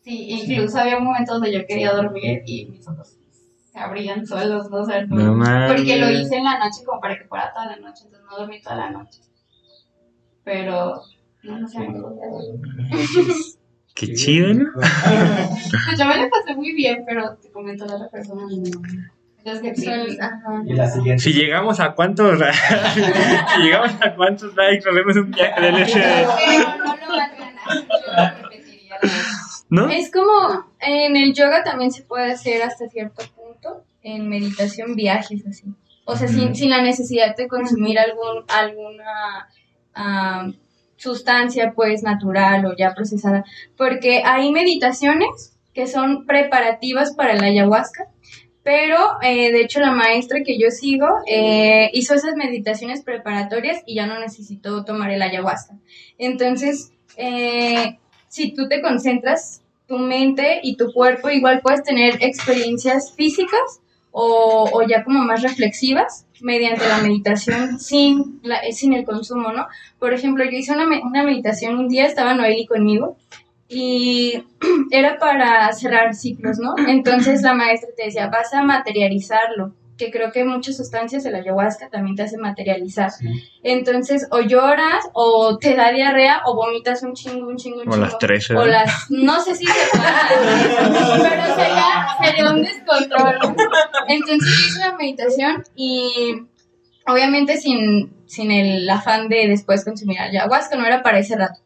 [0.03, 3.17] Sí, incluso había un momento donde yo quería dormir y mis ojos
[3.75, 4.83] se abrían solos, ¿no?
[4.83, 7.75] O sea, No porque lo hice en la noche como para que fuera toda la
[7.77, 9.21] noche, entonces no dormí toda la noche.
[10.45, 11.03] Pero,
[11.43, 12.63] no, no sé, podía dormir.
[13.97, 14.67] Qué chido, ¿no?
[14.77, 18.43] Pues yo me la pasé muy bien, pero te comento la otra persona.
[18.49, 18.63] no.
[21.19, 22.39] Si llegamos a cuántos,
[22.95, 23.01] si
[23.61, 25.77] llegamos a cuántos likes, nos vemos un viaje Pero
[26.79, 27.73] no lo hagan, yo
[28.43, 29.09] repetiría la
[29.69, 29.89] ¿no?
[29.89, 35.47] Es como en el yoga también se puede hacer hasta cierto punto, en meditación viajes
[35.47, 35.65] así.
[36.05, 39.49] O sea, sin, sin la necesidad de consumir algún, alguna
[39.95, 40.51] ah,
[40.97, 43.45] sustancia pues natural o ya procesada.
[43.77, 48.09] Porque hay meditaciones que son preparativas para la ayahuasca.
[48.63, 53.97] Pero, eh, de hecho, la maestra que yo sigo eh, hizo esas meditaciones preparatorias y
[53.97, 55.75] ya no necesitó tomar el ayahuasca.
[56.17, 57.99] Entonces, eh,
[58.35, 64.69] si tú te concentras tu mente y tu cuerpo, igual puedes tener experiencias físicas o,
[64.73, 69.67] o ya como más reflexivas mediante la meditación sin, la- eh, sin el consumo, ¿no?
[69.99, 73.17] Por ejemplo, yo hice una, una meditación un día, estaba Noeli conmigo
[73.69, 74.43] y
[74.91, 76.75] era para cerrar ciclos, ¿no?
[76.89, 79.73] Entonces la maestra te decía, vas a materializarlo,
[80.05, 83.11] que creo que muchas sustancias de la ayahuasca también te hacen materializar.
[83.63, 87.93] Entonces, o lloras, o te da diarrea, o vomitas un chingo, un chingo, un O
[87.93, 88.05] chingo.
[88.05, 88.85] las tres, O ¿verdad?
[88.85, 93.37] las, no sé si se puede pero sería, sería un descontrol.
[94.09, 96.43] Entonces hice la meditación y
[97.07, 101.61] obviamente sin, sin el afán de después consumir ayahuasca, no era para ese rato.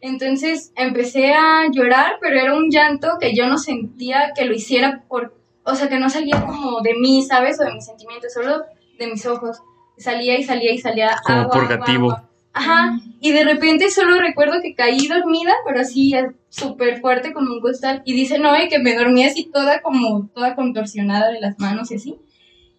[0.00, 5.02] Entonces empecé a llorar, pero era un llanto que yo no sentía que lo hiciera
[5.08, 7.58] por, o sea, que no salía como de mí, ¿sabes?
[7.60, 8.62] O de mis sentimientos, solo
[8.98, 9.58] de mis ojos.
[9.96, 12.10] Salía y salía y salía Como agua, purgativo.
[12.10, 12.30] agua.
[12.56, 16.14] Ajá, y de repente solo recuerdo que caí dormida, pero así
[16.50, 18.02] súper fuerte como un costal.
[18.04, 21.96] Y dice Noé que me dormí así toda como, toda contorsionada de las manos y
[21.96, 22.16] así.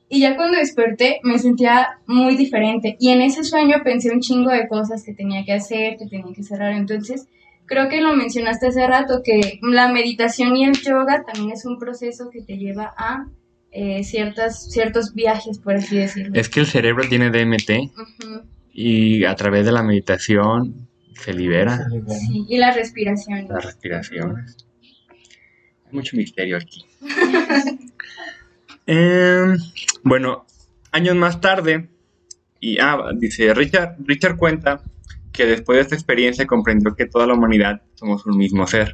[0.08, 2.96] Y ya cuando desperté me sentía muy diferente.
[3.00, 6.34] Y en ese sueño pensé un chingo de cosas que tenía que hacer, que tenía
[6.34, 6.72] que cerrar.
[6.72, 7.28] Entonces,
[7.66, 11.80] creo que lo mencionaste hace rato, que la meditación y el yoga también es un
[11.80, 13.28] proceso que te lleva a
[13.72, 16.40] eh, ciertas, ciertos viajes, por así decirlo.
[16.40, 17.92] Es que el cerebro tiene DMT
[18.72, 23.48] y a través de la meditación se libera sí, y la respiración.
[23.48, 24.58] las respiraciones.
[25.86, 26.86] Hay mucho misterio aquí.
[28.88, 29.58] Em,
[30.04, 30.46] bueno,
[30.92, 31.90] años más tarde,
[32.60, 34.84] Y, ah, dice, Richard, Richard cuenta
[35.36, 38.94] que después de esta experiencia comprendió que toda la humanidad somos un mismo ser.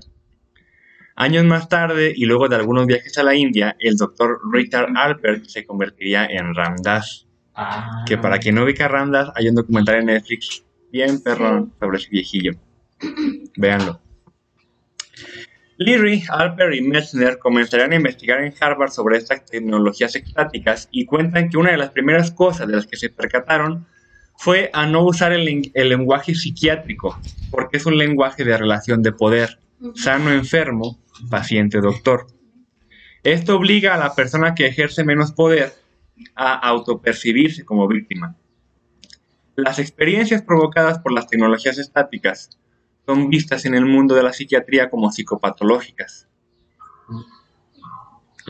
[1.15, 5.45] Años más tarde, y luego de algunos viajes a la India, el doctor Richard Alpert
[5.45, 7.27] se convertiría en Ramdas.
[7.53, 8.03] Ah.
[8.07, 11.97] Que para quien no ubica a Ramdas, hay un documental en Netflix bien perrón sobre
[11.97, 12.53] ese viejillo.
[13.57, 14.01] Véanlo.
[15.77, 21.49] Leary, Alper y Metzner comenzarían a investigar en Harvard sobre estas tecnologías estáticas y cuentan
[21.49, 23.87] que una de las primeras cosas de las que se percataron
[24.43, 27.15] fue a no usar el, len- el lenguaje psiquiátrico,
[27.51, 29.59] porque es un lenguaje de relación de poder,
[29.93, 30.97] sano-enfermo,
[31.29, 32.25] paciente-doctor.
[33.21, 35.73] Esto obliga a la persona que ejerce menos poder
[36.33, 38.35] a autopercibirse como víctima.
[39.55, 42.49] Las experiencias provocadas por las tecnologías estáticas
[43.05, 46.27] son vistas en el mundo de la psiquiatría como psicopatológicas.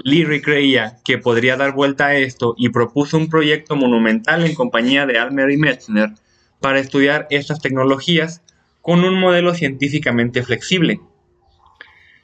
[0.04, 5.06] Leary creía que podría dar vuelta a esto y propuso un proyecto monumental en compañía
[5.06, 6.12] de Almer y Metzner
[6.60, 8.42] para estudiar estas tecnologías
[8.82, 11.00] con un modelo científicamente flexible.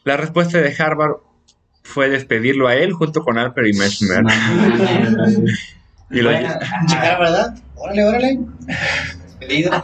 [0.03, 1.17] La respuesta de Harvard
[1.83, 4.23] fue despedirlo a él junto con Alper y Metzner.
[6.09, 6.47] Y lo- Bueno,
[6.87, 7.53] checar, ¿verdad?
[7.75, 8.39] Órale, órale.
[9.39, 9.71] Despedido.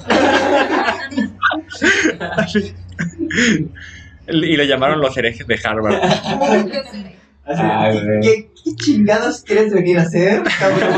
[4.27, 6.01] y lo llamaron los herejes de Harvard.
[7.45, 8.19] Así, Ay, güey.
[8.21, 10.89] ¿qué, ¿Qué chingados quieres venir a hacer, cabrón?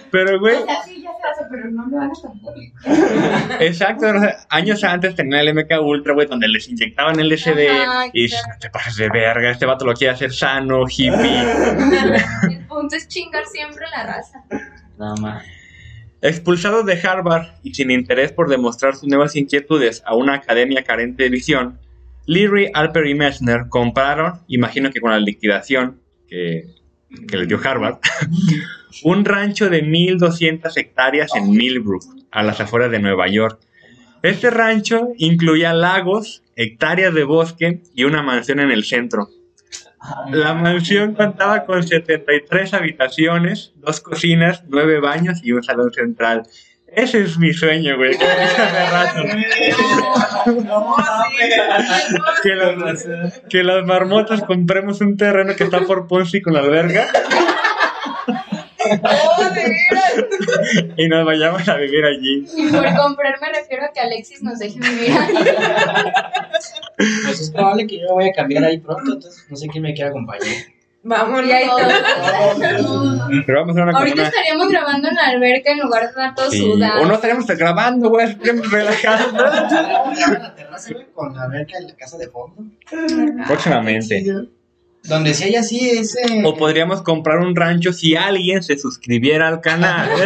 [0.10, 2.76] Pero, güey, O sea, sí, ya se hace, pero no lo hagas tan público.
[3.60, 4.06] exacto.
[4.08, 8.26] o sea, años antes tenía el MK Ultra, güey, donde les inyectaban LSD Ajá, y
[8.26, 8.58] exacto.
[8.60, 9.50] te pasas de verga.
[9.50, 11.10] Este vato lo quiere hacer sano, hippie.
[12.50, 14.44] El punto es chingar siempre la raza.
[14.98, 15.42] No más.
[16.20, 21.22] Expulsado de Harvard y sin interés por demostrar sus nuevas inquietudes a una academia carente
[21.24, 21.78] de visión,
[22.26, 26.66] Leary, Alper y Messner compraron, imagino que con la liquidación que,
[27.28, 27.98] que les dio Harvard,
[29.02, 33.60] un rancho de 1.200 hectáreas en Millbrook, a las afueras de Nueva York.
[34.22, 39.28] Este rancho incluía lagos, hectáreas de bosque y una mansión en el centro.
[40.30, 46.42] La mansión contaba con 73 habitaciones, dos cocinas, nueve baños y un salón central.
[46.96, 48.14] Ese es mi sueño, güey.
[48.16, 49.22] Hace rato.
[52.42, 57.06] que, que las marmotas compremos un terreno que está por Ponce con la alberga
[58.86, 59.50] ¡Oh,
[60.96, 62.46] y nos vayamos a vivir allí.
[62.56, 65.34] Y por comprar me refiero a que Alexis nos deje vivir ahí.
[67.24, 69.82] Pues es probable que yo me voy a cambiar ahí pronto, entonces no sé quién
[69.82, 70.54] me quiere acompañar.
[71.04, 71.46] Vámonos.
[71.46, 71.92] Y ahí todos.
[73.46, 74.28] Pero vamos a hacer una Ahorita comuna.
[74.28, 76.70] estaríamos grabando en la alberca en lugar de estar todos Sí.
[76.72, 78.34] O no estaríamos grabando, güey,
[78.70, 79.32] relajados.
[79.34, 82.64] la terraza, güey, con la alberca en la casa de fondo.
[83.46, 84.24] Próximamente.
[85.04, 86.42] Donde si hay así ese.
[86.44, 90.08] O podríamos comprar un rancho si alguien se suscribiera al canal.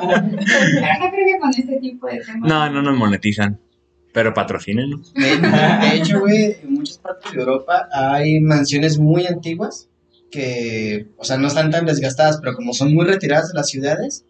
[0.00, 2.48] No creo que con este tipo de temas.
[2.48, 3.58] No, no nos monetizan.
[4.12, 5.12] Pero patrocínenos.
[5.14, 6.56] De hecho, güey,
[6.98, 9.88] partes de Europa hay mansiones muy antiguas
[10.30, 14.24] que, o sea, no están tan desgastadas, pero como son muy retiradas de las ciudades,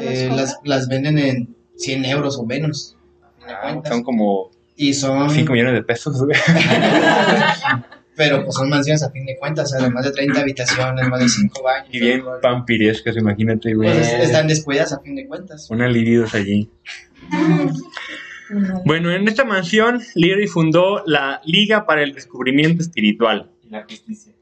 [0.00, 2.96] eh, las, las venden en 100 euros o menos.
[3.22, 3.92] a fin de cuentas.
[3.92, 6.22] Son como Y son, 5 millones de pesos.
[6.24, 6.38] güey.
[8.16, 11.62] pero pues son mansiones a fin de cuentas, además de 30 habitaciones, más de 5
[11.62, 11.88] baños.
[11.92, 13.90] Y bien vampiriescas, imagínate, güey.
[13.92, 15.68] Pues es- están descuidadas a fin de cuentas.
[15.70, 16.70] Una libidos allí.
[18.84, 23.50] Bueno, en esta mansión, Leary fundó la Liga para el Descubrimiento Espiritual.
[23.64, 24.32] Y la justicia.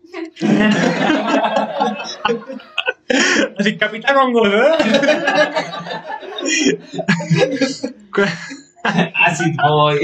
[3.59, 4.79] Así, Capitán Hongo, ¿verdad?
[9.27, 9.99] Acid Boy.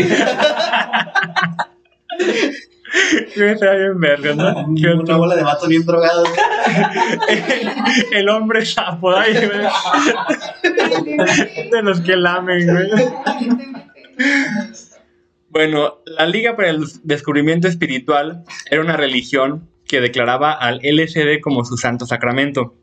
[3.34, 4.54] Está bien verga, ¿no?
[4.80, 6.28] Qué Una otro- bola de vatos bien drogados.
[8.12, 9.66] El hombre sapo, ay, güey.
[11.70, 12.88] De los que lamen, güey.
[15.48, 21.64] Bueno, la Liga para el Descubrimiento Espiritual era una religión que declaraba al LSD como
[21.64, 22.74] su santo sacramento.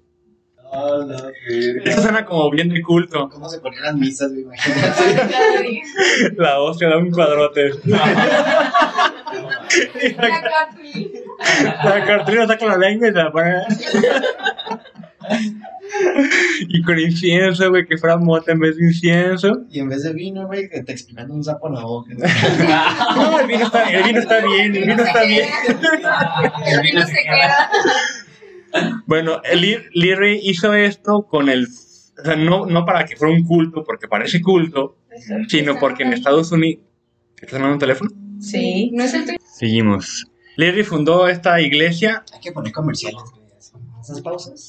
[1.86, 3.30] Eso suena como bien de culto.
[3.30, 4.43] ¿Cómo se ponían las misas, güey?
[4.43, 5.84] Imagínate.
[6.36, 7.74] La hostia da un cuadrote.
[7.86, 8.06] La.
[11.84, 13.54] La cartulina saca la lengua y se la pone.
[16.68, 19.66] Y con incienso, güey, que fuera mota en vez de incienso.
[19.70, 22.14] Y en vez de vino, güey, que te explicando un sapo en la boca.
[23.16, 25.50] No, el vino está, el vino está bien, el vino está bien.
[26.66, 27.70] El vino se queda.
[29.06, 31.68] Bueno, el Leary hizo esto con el.
[31.68, 34.98] O sea, no, no para que fuera un culto, porque parece culto,
[35.48, 36.84] sino porque en Estados Unidos.
[37.36, 38.10] ¿Estás sonando un teléfono?
[38.40, 38.90] Sí.
[38.94, 39.38] No es el tuyo.
[39.44, 40.28] Seguimos.
[40.56, 42.24] Leary fundó esta iglesia.
[42.34, 43.22] Hay que poner comerciales.
[44.04, 44.68] Esas pausas.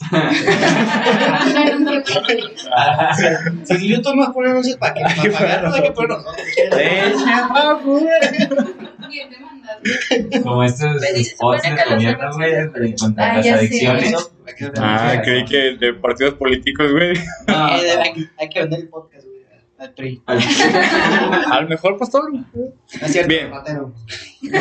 [3.17, 6.41] Que- Si YouTube nos pone anuncios para que para pagarnos, hay que poner nosotros.
[9.11, 10.43] Bien demandado.
[10.43, 14.31] Como estos spots que los gobierno, güey, de contra Ah, las adicciones.
[14.79, 17.15] Ah, creí que de partidos políticos, güey.
[17.49, 19.34] No, Eh, de- hay, que- hay que vender el podcast, güey,
[19.85, 20.23] al PRI.
[20.27, 22.33] A lo mejor pastor.
[22.33, 22.43] No
[23.01, 23.51] es cierto, Bien.
[23.51, 23.93] ratero.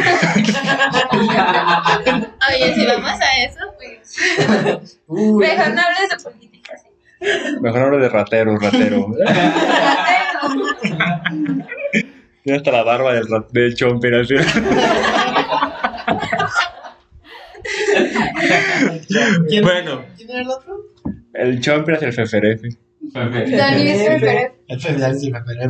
[2.50, 5.00] Oye, si vamos a eso, pues.
[5.08, 6.88] Uy, Mejor no hables de política, sí.
[7.62, 9.08] Mejor hable de ratero, ratero.
[12.44, 14.36] Tiene hasta la barba del, rat- del chomper así.
[19.48, 20.78] ¿Quién- Bueno, ¿Quién era el otro?
[21.34, 22.70] el chomper es el feferefe.
[23.14, 24.02] Dani es.
[24.68, 24.80] El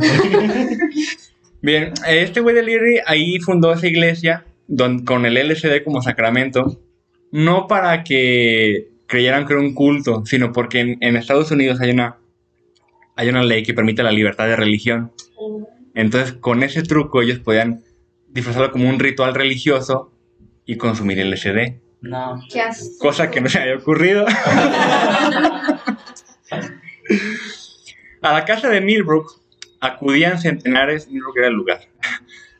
[1.62, 6.78] Bien, este güey de Leary ahí fundó esa iglesia don- con el LCD como sacramento,
[7.32, 11.90] no para que creyeran que era un culto, sino porque en, en Estados Unidos hay
[11.90, 12.16] una,
[13.16, 15.12] hay una ley que permite la libertad de religión.
[15.94, 17.82] Entonces, con ese truco ellos podían
[18.28, 20.12] disfrazarlo como un ritual religioso
[20.66, 22.42] y consumir LSD, No.
[22.98, 24.26] Cosa que no se había ocurrido.
[28.22, 29.40] A la casa de Millbrook
[29.80, 31.80] acudían centenares, Millbrook era el lugar.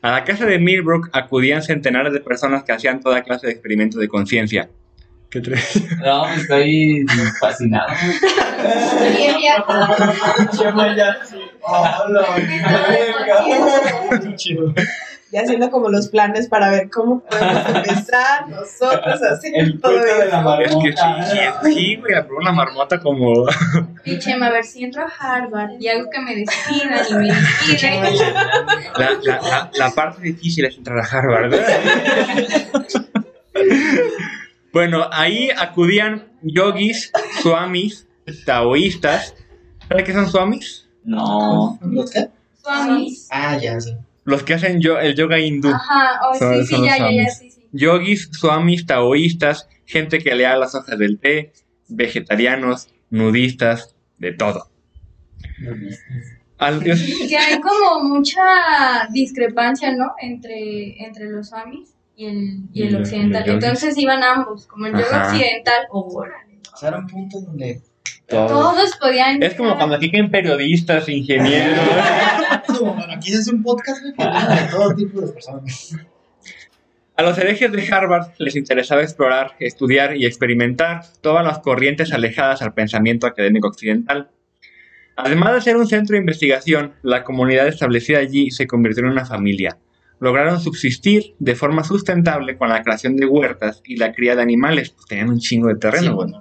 [0.01, 3.99] A la casa de Millbrook acudían centenares de personas que hacían toda clase de experimentos
[3.99, 4.69] de conciencia.
[5.31, 5.81] ¿Qué traes?
[6.03, 7.05] No, estoy
[7.39, 7.87] fascinado.
[15.35, 19.91] Ya haciendo como los planes para ver cómo podemos empezar nosotros a hacer El todo
[19.91, 20.79] cuento de la eso.
[20.79, 21.61] Es que sí, marmota.
[21.61, 23.45] sí, güey, la una marmota como...
[24.05, 27.27] Y Chema, a ver si entro a Harvard y algo que me despidan y me.
[28.97, 31.53] La, la, la, la parte difícil es entrar a Harvard.
[34.71, 38.07] bueno, ahí acudían yogis, swamis,
[38.45, 39.35] taoístas.
[39.89, 40.87] ¿Sabes qué son swamis?
[41.03, 41.77] No.
[41.81, 42.29] ¿Los qué?
[42.63, 43.27] Swamis.
[43.31, 43.97] Ah, ya, sí.
[44.25, 45.69] Los que hacen yo, el yoga hindú.
[45.69, 47.67] Ajá, oh, Son- sí, sí, ya, ya, sí, sí.
[47.71, 51.53] Yogis, swamis, taoístas, gente que lea las hojas del té,
[51.87, 54.69] vegetarianos, nudistas, de todo.
[56.57, 56.91] Al- Que
[57.37, 60.13] hay como mucha discrepancia, ¿no?
[60.19, 63.43] Entre, entre los swamis y el, y el occidental.
[63.47, 65.31] Entonces iban ambos, como el yoga Ajá.
[65.33, 66.59] occidental o órale.
[66.73, 67.81] O sea, era un punto donde.
[68.27, 68.47] Todo.
[68.47, 69.41] Todos podían.
[69.41, 71.79] Es como cuando aquí caen periodistas, ingenieros.
[72.67, 74.13] Bueno, aquí se hace un podcast de
[74.69, 75.95] todo tipo de personas.
[77.15, 82.61] A los herejes de Harvard les interesaba explorar, estudiar y experimentar todas las corrientes alejadas
[82.61, 84.31] al pensamiento académico occidental.
[85.15, 89.25] Además de ser un centro de investigación, la comunidad establecida allí se convirtió en una
[89.25, 89.77] familia.
[90.19, 94.89] Lograron subsistir de forma sustentable con la creación de huertas y la cría de animales,
[94.89, 96.03] pues tenían un chingo de terreno.
[96.03, 96.33] Sí, güey.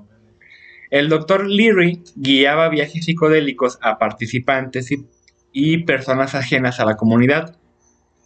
[0.95, 5.05] El doctor Leary guiaba viajes psicodélicos a participantes y,
[5.53, 7.57] y personas ajenas a la comunidad,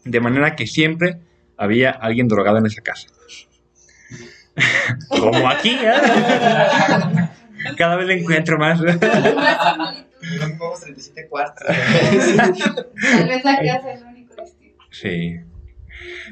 [0.04, 1.18] de manera que siempre
[1.56, 3.08] había alguien drogado en esa casa.
[5.08, 5.94] Como aquí, ¿eh?
[7.78, 8.82] Cada vez le encuentro más.
[8.82, 9.00] Vamos
[10.82, 11.66] 37 cuartos.
[11.66, 14.34] Tal vez la casa es único.
[14.90, 15.40] Sí.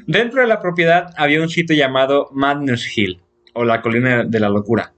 [0.05, 3.23] Dentro de la propiedad había un sitio llamado Madness Hill,
[3.53, 4.93] o la colina de la locura,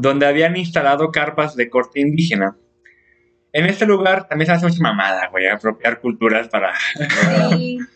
[0.00, 2.56] donde habían instalado carpas de corte indígena.
[3.52, 6.72] En este lugar también se hace mucha mamada, güey, apropiar culturas para...
[7.50, 7.78] Sí.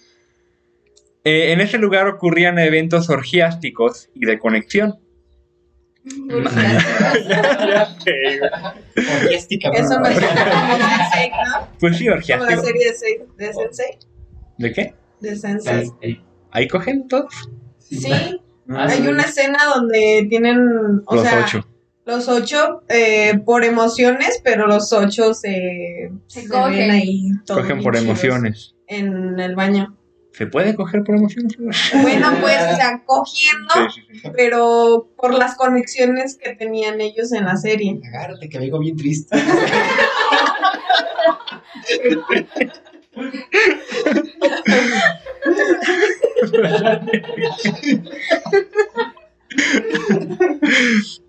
[1.26, 4.98] Eh, en este lugar ocurrían eventos orgiásticos y de conexión.
[9.22, 10.14] Orgiástica, Eso me ¿no?
[10.20, 11.68] suena como Sensei, ¿no?
[11.80, 12.62] Pues sí, Como la orgiástico.
[12.62, 13.98] serie de, Se- de Sensei.
[14.58, 14.94] ¿De qué?
[15.20, 15.90] De Sensei.
[16.50, 17.32] ¿Ahí cogen todos?
[17.78, 20.58] Sí, Ah, hay una escena donde tienen,
[21.06, 21.66] o Los sea, ocho.
[22.04, 26.72] Los ocho eh, por emociones, pero los ocho se, Se se cogen.
[26.72, 28.74] ven ahí todos Cogen por emociones.
[28.86, 29.96] En el baño.
[30.32, 31.56] ¿Se puede coger por emociones?
[32.02, 34.28] Bueno, pues, o sea, cogiendo, Sí, sí, sí.
[34.36, 38.00] pero por las conexiones que tenían ellos en la serie.
[38.08, 39.36] Agárrate, que vengo bien triste.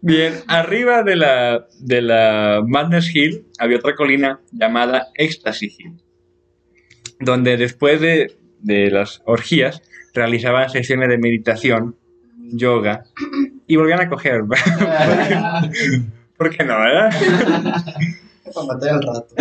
[0.01, 5.93] Bien, arriba de la, de la Madness Hill había otra colina llamada Ecstasy Hill,
[7.19, 9.81] donde después de, de las orgías
[10.13, 11.95] realizaban sesiones de meditación,
[12.51, 13.05] yoga
[13.67, 14.41] y volvían a coger.
[16.37, 17.11] ¿Por qué no, verdad?
[18.53, 19.35] Para matar al rato.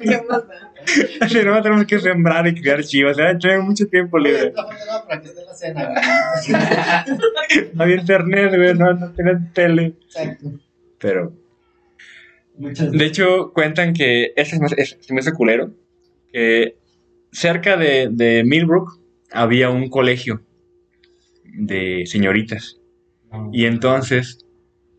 [0.00, 1.44] ¿Qué más da?
[1.44, 3.16] No tenemos que sembrar y criar chivas.
[3.16, 4.52] Ya tenemos mucho tiempo libre.
[7.72, 9.94] No, había internet, güey, no, no tele.
[10.04, 10.52] Exacto.
[10.98, 11.32] Pero,
[12.56, 15.72] Muchas de hecho, cuentan que, ese es, más- es, se me hace culero,
[16.32, 16.76] que
[17.32, 19.00] cerca de, de Millbrook
[19.32, 20.42] había un colegio
[21.44, 22.80] de señoritas.
[23.52, 24.38] Y entonces,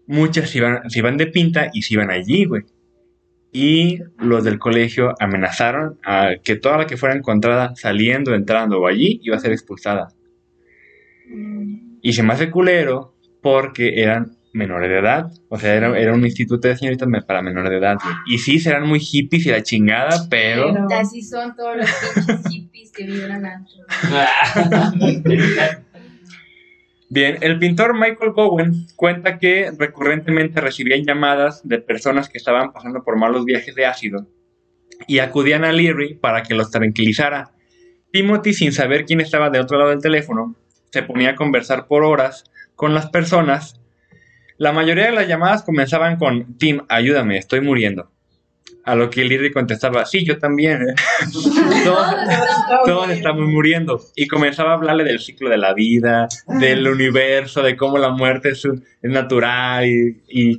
[0.08, 2.64] muchas se iban, se iban de pinta y se iban allí, güey.
[3.58, 8.86] Y los del colegio amenazaron a que toda la que fuera encontrada saliendo, entrando o
[8.86, 10.10] allí iba a ser expulsada.
[12.02, 15.32] Y se me hace culero porque eran menores de edad.
[15.48, 17.96] O sea, era, era un instituto de señoritas para menores de edad.
[18.28, 20.74] Y sí, serán muy hippies y la chingada, pero...
[20.74, 21.90] Pero- Así son todos los
[22.26, 23.72] pinches hippies que vibran alto.
[27.10, 33.04] Bien, el pintor Michael Bowen cuenta que recurrentemente recibían llamadas de personas que estaban pasando
[33.04, 34.28] por malos viajes de ácido
[35.08, 37.52] y acudían a Leary para que los tranquilizara.
[38.12, 40.56] Timothy, sin saber quién estaba del otro lado del teléfono,
[40.92, 42.46] se ponía a conversar por horas
[42.76, 43.80] con las personas.
[44.58, 48.15] La mayoría de las llamadas comenzaban con Tim, ayúdame, estoy muriendo.
[48.86, 50.82] A lo que Leary contestaba, sí, yo también.
[50.84, 50.94] ¿eh".
[51.84, 52.16] Todos-
[52.86, 54.00] todos estamos muriendo.
[54.16, 56.28] Y comenzaba a hablarle del ciclo de la vida,
[56.60, 59.86] del universo, de cómo la muerte es, es natural.
[59.88, 60.58] Y, y,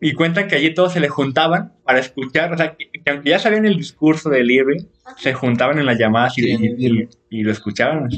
[0.00, 2.52] y cuentan que allí todos se le juntaban para escuchar.
[2.52, 4.86] O sea, que, que aunque ya sabían el discurso de Leary,
[5.18, 8.08] se juntaban en las llamadas y, y- y- lo escuchaban.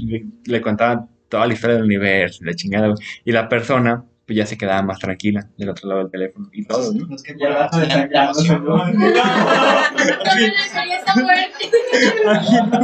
[0.46, 2.94] le, contaban toda la historia del universo, la chingada.
[3.24, 6.48] Y la persona pues ya se quedaba más tranquila del otro lado del teléfono.
[6.52, 7.04] Y todo, ¿no?
[7.06, 8.86] Los que Y abajo de la emoción, ¿no?
[8.86, 9.04] Está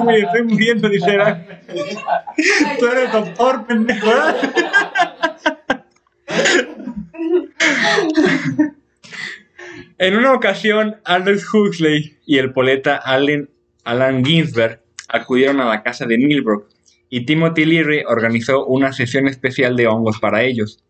[0.05, 1.17] me estoy muriendo, dice.
[1.21, 1.47] "Ah,
[2.81, 4.09] Tú eres doctor, pendejo.
[4.09, 4.37] ¿verdad?".
[9.99, 13.51] En una ocasión, Aldous Huxley y el poeta Allen,
[13.85, 16.67] Alan Ginsberg acudieron a la casa de Millbrook
[17.09, 20.83] y Timothy Leary organizó una sesión especial de hongos para ellos.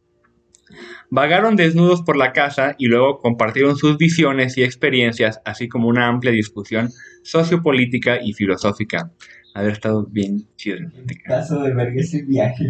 [1.11, 6.09] Vagaron desnudos por la casa y luego compartieron sus visiones y experiencias, así como una
[6.09, 6.90] amplia discusión
[7.22, 9.11] sociopolítica y filosófica.
[9.54, 10.78] Haber estado bien chido.
[11.24, 12.64] Caso de verga ese viaje.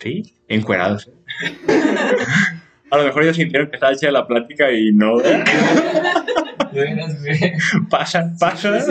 [0.00, 1.10] Sí, encuerados.
[2.90, 5.20] A lo mejor ellos sintieron que estaba chida la plática y no.
[5.20, 5.44] ¿eh?
[6.72, 7.52] De veras, güey.
[7.90, 8.84] Pasa, pasa.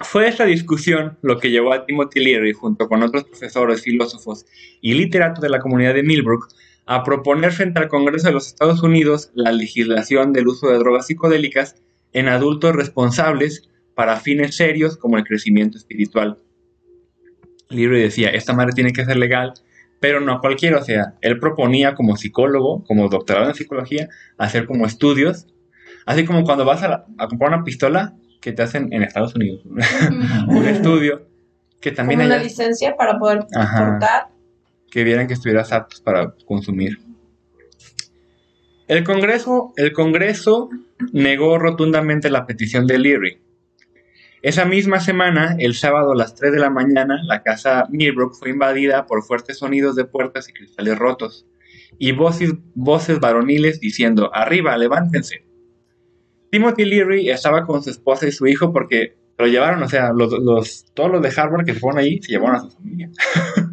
[0.00, 4.46] Fue esta discusión lo que llevó a Timothy Leary, junto con otros profesores, filósofos
[4.80, 6.48] y literatos de la comunidad de Millbrook,
[6.92, 11.06] a proponer frente al Congreso de los Estados Unidos la legislación del uso de drogas
[11.06, 11.76] psicodélicas
[12.12, 16.38] en adultos responsables para fines serios como el crecimiento espiritual.
[17.68, 19.54] Leary decía, esta madre tiene que ser legal,
[20.00, 24.84] pero no cualquiera, o sea, él proponía como psicólogo, como doctorado en psicología, hacer como
[24.84, 25.46] estudios,
[26.06, 29.36] así como cuando vas a, la- a comprar una pistola que te hacen en Estados
[29.36, 29.62] Unidos,
[30.48, 31.28] un estudio
[31.80, 33.78] que también Como una licencia para poder Ajá.
[33.90, 34.39] portar.
[34.90, 36.98] Que vieran que estuvieras aptos para consumir.
[38.88, 40.68] El Congreso, el Congreso
[41.12, 43.38] negó rotundamente la petición de Leary.
[44.42, 48.50] Esa misma semana, el sábado a las 3 de la mañana, la casa Millbrook fue
[48.50, 51.46] invadida por fuertes sonidos de puertas y cristales rotos
[51.98, 55.44] y voces, voces varoniles diciendo, arriba, levántense.
[56.50, 60.32] Timothy Leary estaba con su esposa y su hijo porque lo llevaron, o sea, los,
[60.32, 63.10] los- todos los de Harvard que se fueron ahí se llevaron a su familia.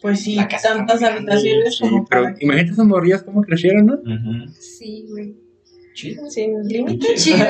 [0.00, 3.86] Pues sí, La casa tantas habitaciones Sí, como pero para imagínate esos morrillos cómo crecieron,
[3.86, 3.98] ¿no?
[4.58, 5.34] Sí, güey.
[5.94, 6.30] Chido.
[6.30, 7.14] sin límite.
[7.16, 7.44] Chido.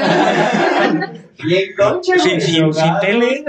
[1.45, 3.45] Bien concha, sin- sin drogados, tele.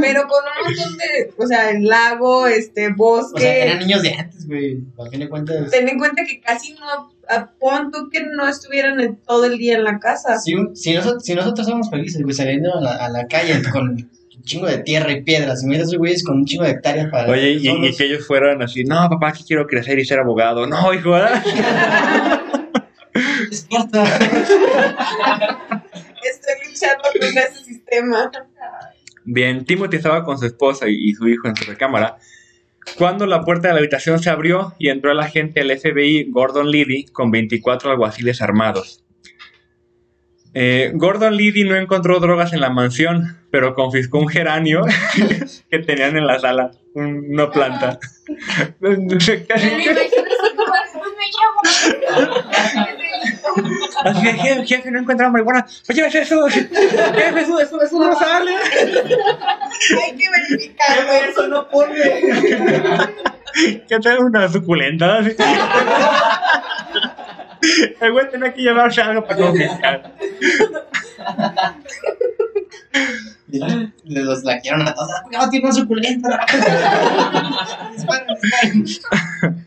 [0.00, 3.62] Pero con un montón de, o sea, el lago, este, O sea, bosque.
[3.62, 4.84] eran niños de antes, güey.
[4.98, 5.70] A fin de cuentas.
[5.70, 9.58] Ten en cuenta que casi no, a- pon tú que no estuvieran en- todo el
[9.58, 10.38] día en la casa.
[10.38, 14.10] Si, si, nosotros, si nosotros somos felices, güey, saliendo a la, a la calle con
[14.42, 17.30] chingo de tierra y piedras, y miras esos güeyes con un chingo de hectáreas para.
[17.30, 20.66] Oye, y, que ellos fueran así, no, papá, que quiero crecer y ser abogado.
[20.66, 21.42] No, hijo, ¿verdad?
[23.50, 24.04] Despierta.
[26.22, 28.30] Estoy luchando contra ese sistema.
[29.24, 32.16] Bien, Timothy estaba con su esposa y, y su hijo en su recámara
[32.96, 36.70] cuando la puerta de la habitación se abrió y entró el agente del FBI Gordon
[36.70, 39.04] Liddy con 24 alguaciles armados.
[40.54, 44.82] Eh, Gordon Liddy no encontró drogas en la mansión, pero confiscó un geranio
[45.70, 47.98] que tenían en la sala, un- una planta.
[48.80, 49.54] Me así como,
[50.92, 51.60] "Pues me llamo".
[54.04, 55.64] Así de, jefe, jefe, no encontramos marihuana.
[55.86, 56.48] Pues llévese eso.
[56.48, 58.52] Jefe, eso, eso, eso no sale.
[58.56, 61.30] Hay que verificar, güey.
[61.30, 61.94] Eso no pone.
[63.88, 65.18] Que trae una suculenta.
[68.00, 70.14] El güey tenía que llevarse algo para confiscar.
[74.04, 75.10] Le los laquearon a todos.
[75.32, 76.28] ¡No, tiene un suculento!
[77.92, 78.26] Disparen,
[78.84, 79.66] disparen.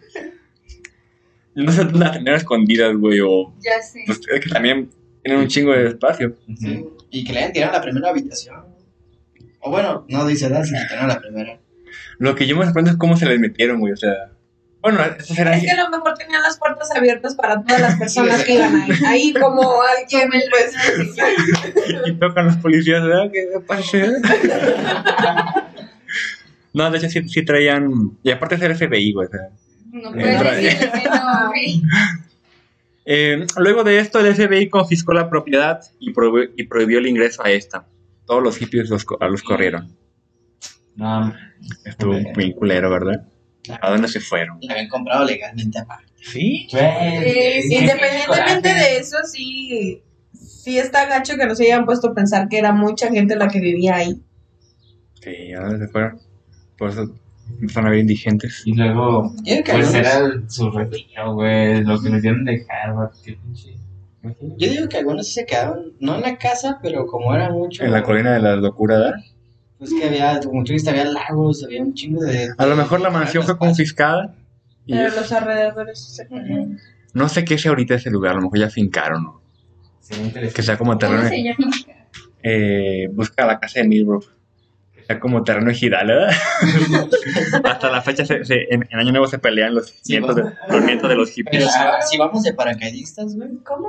[1.55, 3.53] No sé dónde las tener escondidas, güey, o...
[3.59, 4.03] Ya sé.
[4.05, 4.89] Pues es que también
[5.21, 6.35] tienen un chingo de espacio.
[6.59, 6.85] Sí.
[7.11, 8.65] Y que le hayan tirado a la primera habitación.
[9.59, 11.59] O bueno, no dice edad, si le tiraron a la primera.
[12.17, 14.32] Lo que yo me sorprendo es cómo se les metieron, güey, o sea...
[14.83, 15.55] Bueno, eso será...
[15.55, 18.75] Es que a lo mejor tenían las puertas abiertas para todas las personas que iban
[18.81, 18.91] ahí.
[19.07, 20.73] Ahí como alguien, pues.
[22.05, 23.31] y tocan los policías, ¿verdad?
[23.31, 23.97] ¿Qué pasa?
[26.73, 28.17] No, de hecho sí, sí traían...
[28.23, 29.41] Y aparte es el FBI, güey, o sea...
[29.91, 30.41] No puedes
[31.05, 31.51] no.
[33.05, 37.45] Eh, luego de esto, el FBI confiscó la propiedad y, prohibió- y prohibió el ingreso
[37.45, 37.85] a esta.
[38.25, 39.95] Todos los hippies los, co- los corrieron.
[40.95, 41.31] No,
[41.85, 43.23] Estuvo muy culero, ¿verdad?
[43.81, 44.57] ¿A dónde se fueron?
[44.61, 46.11] La habían comprado legalmente aparte.
[46.21, 46.67] ¿Sí?
[46.69, 46.77] Sí,
[47.67, 50.01] sí, Independientemente de eso, sí,
[50.33, 53.59] sí está gacho que nos hayan puesto a pensar que era mucha gente la que
[53.59, 54.21] vivía ahí.
[55.21, 56.19] Sí, ¿a dónde se fueron?
[56.77, 57.13] Por eso
[57.59, 58.63] empezaron a ver indigentes.
[58.65, 59.33] Y luego,
[59.65, 63.75] pues era el- su retiro, güey, lo que nos dieron de Harvard, qué pinche.
[64.57, 67.83] Yo digo que algunos sí se quedaron, no en la casa, pero como era mucho.
[67.83, 69.15] En la colina de la locura,
[69.83, 72.49] Pues que había, como tú viste, había lagos, había un chingo de.
[72.57, 74.35] A lo mejor la mansión fue confiscada.
[74.85, 76.77] Y Pero los alrededores se quedaron.
[77.13, 79.41] no sé qué sea ahorita ese lugar, a lo mejor ya fincaron, ¿no?
[80.09, 80.53] Interesante.
[80.53, 81.27] Que sea como ¿Cómo terreno.
[81.29, 81.71] se llama?
[82.43, 84.25] Eh, busca la casa de Millbrook.
[84.93, 86.31] Que sea como terreno ejidal, ¿verdad?
[87.63, 90.43] Hasta la fecha, se- se- en, en Año Nuevo se pelean los Sí, nietos, de,
[90.69, 91.73] los nietos de los Pero hippies.
[91.73, 93.49] si, va- si vamos de paracaidistas, güey.
[93.65, 93.87] ¿Cómo?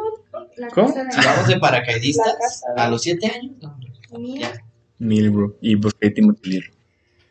[0.57, 0.89] La ¿Cómo?
[0.89, 3.79] casa de- Si vamos de paracaidistas casa, a los 7 años, no.
[4.19, 4.53] Mira.
[4.99, 6.71] Millbrook y busqué Timothy Leary.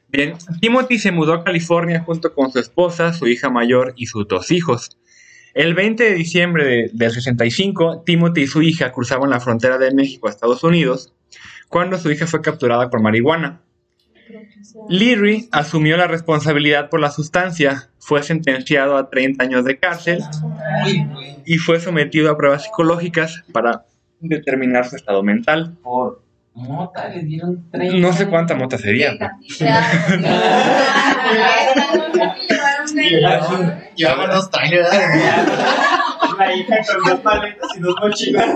[0.10, 4.28] Bien, Timothy se mudó a California junto con su esposa, su hija mayor y sus
[4.28, 4.98] dos hijos.
[5.56, 9.94] El 20 de diciembre de- del 65, Timothy y su hija cruzaban la frontera de
[9.94, 11.14] México a Estados Unidos
[11.68, 13.62] cuando su hija fue capturada por marihuana.
[14.90, 20.20] Leary asumió la responsabilidad por la sustancia, fue sentenciado a 30 años de cárcel
[21.46, 23.86] y fue sometido a pruebas psicológicas para
[24.20, 25.76] determinar su estado mental.
[26.54, 27.98] Mota le dieron 30.
[27.98, 29.14] No sé cuánta mota sería.
[33.96, 34.90] Llevamos dos trailers.
[36.38, 38.50] La hija con dos maletas y dos mochilas.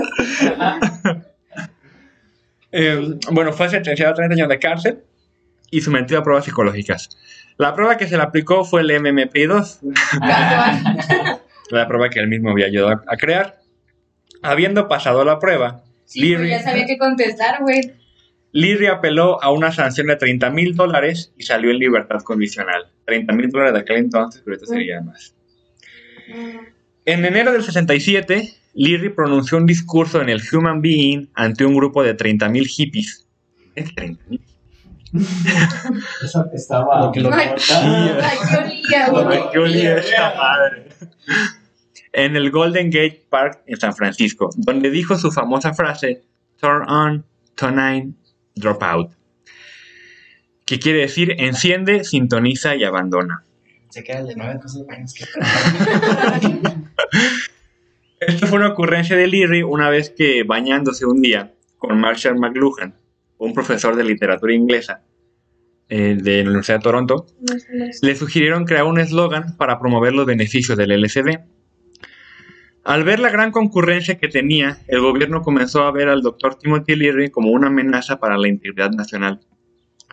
[2.71, 5.03] Eh, bueno, fue sentenciado a 30 años de cárcel
[5.71, 7.09] y sometido a pruebas psicológicas.
[7.57, 9.79] La prueba que se le aplicó fue el MMP2,
[11.71, 13.57] la prueba que él mismo había ayudado a, crear.
[14.43, 15.81] Habiendo pasado la prueba,
[16.15, 17.93] Leary, ya sabía qué contestar, güey.
[18.51, 22.87] Leary apeló a una sanción de 30 mil dólares y salió en libertad condicional.
[23.05, 25.35] 30 mil dólares de aquel entonces, pero ahorita sería más.
[27.05, 32.03] En enero del 67, Leary pronunció un discurso en el Human Being ante un grupo
[32.03, 33.27] de 30.000 hippies.
[33.75, 34.39] ¿Es 30.000?
[36.23, 37.05] Esa estaba.
[37.05, 37.37] Lo que lo qué
[38.57, 39.39] olía, Lo güey.
[39.51, 40.89] que olía esta madre.
[42.13, 46.23] En el Golden Gate Park en San Francisco, donde dijo su famosa frase,
[46.59, 48.17] Turn on, turn on,
[48.55, 49.11] drop out.
[50.65, 53.43] Que quiere decir enciende, sintoniza y abandona.
[53.89, 55.25] Se queda el de nueve cosas buenas que.
[58.19, 62.95] Esto fue una ocurrencia de Leary una vez que, bañándose un día con Marshall McLuhan,
[63.37, 65.03] un profesor de literatura inglesa
[65.89, 67.27] eh, de la Universidad de Toronto,
[68.01, 71.39] le sugirieron crear un eslogan para promover los beneficios del LSD.
[72.87, 76.95] Al ver la gran concurrencia que tenía, el gobierno comenzó a ver al doctor Timothy
[76.95, 79.41] Leary como una amenaza para la integridad nacional.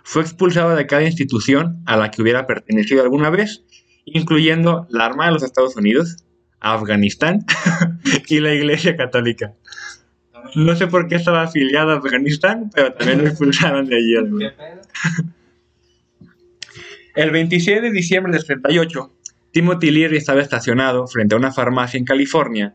[0.03, 3.63] Fue expulsado de cada institución a la que hubiera pertenecido alguna vez,
[4.05, 6.25] incluyendo la Armada de los Estados Unidos,
[6.59, 7.47] Afganistán
[8.29, 9.55] y la Iglesia Católica.
[10.57, 14.15] No sé por qué estaba afiliado a Afganistán, pero también lo expulsaron de allí.
[17.15, 19.14] El 26 de diciembre del 38,
[19.55, 22.75] Timothy Leary estaba estacionado frente a una farmacia en California.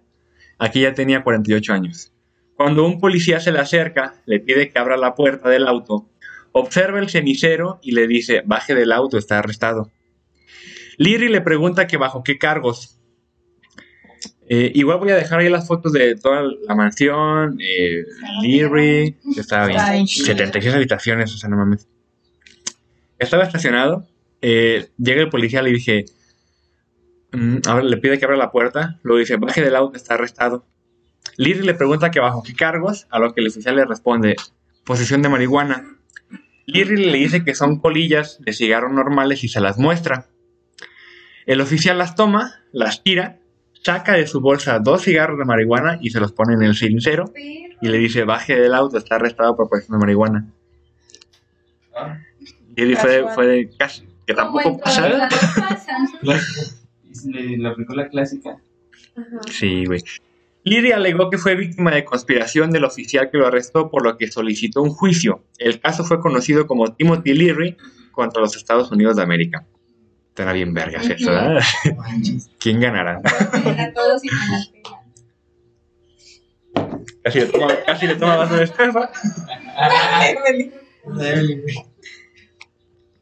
[0.58, 2.14] Aquí ya tenía 48 años.
[2.56, 6.10] Cuando un policía se le acerca, le pide que abra la puerta del auto,
[6.54, 9.92] observa el cenicero y le dice, baje del auto, está arrestado.
[10.98, 12.98] Leary le pregunta que bajo qué cargos.
[14.48, 18.06] Eh, igual voy a dejar ahí las fotos de toda la mansión, eh,
[18.42, 19.80] Leary, que estaba bien.
[19.80, 20.28] Está bien chido.
[20.28, 21.90] 76 habitaciones, o sea, no mames.
[23.18, 24.08] Estaba estacionado,
[24.42, 26.06] eh, llega el policía, le dije,
[27.68, 30.66] ahora le pide que abra la puerta, luego dice, baje del auto, está arrestado.
[31.38, 34.36] Leary le pregunta que bajo qué cargos, a lo que el oficial le responde,
[34.84, 35.96] posesión de marihuana.
[36.66, 40.28] Leary le dice que son colillas de cigarro normales y se las muestra.
[41.46, 43.40] El oficial las toma, las tira
[43.82, 47.32] saca de su bolsa dos cigarros de marihuana y se los pone en el Pero-
[47.82, 50.46] y le dice, baje del auto, está arrestado por posesión de marihuana.
[51.96, 52.18] Ah.
[52.76, 55.30] Y fue, fue de casi, que tampoco pasa.
[57.26, 58.58] Le, le aplicó la clásica.
[59.16, 59.40] Ajá.
[59.50, 60.02] Sí, güey.
[60.64, 64.30] Leary alegó que fue víctima de conspiración del oficial que lo arrestó, por lo que
[64.30, 65.44] solicitó un juicio.
[65.58, 67.78] El caso fue conocido como Timothy Leary
[68.12, 69.66] contra los Estados Unidos de América.
[70.30, 71.36] Estará bien vergas eso, Ujú.
[71.36, 71.64] ¿verdad?
[72.60, 73.22] ¿Quién ganará?
[73.24, 75.00] A todos y con las pelas.
[77.24, 78.64] Casi le toma, casi le toma vaso de.
[80.30, 80.72] Evelyn.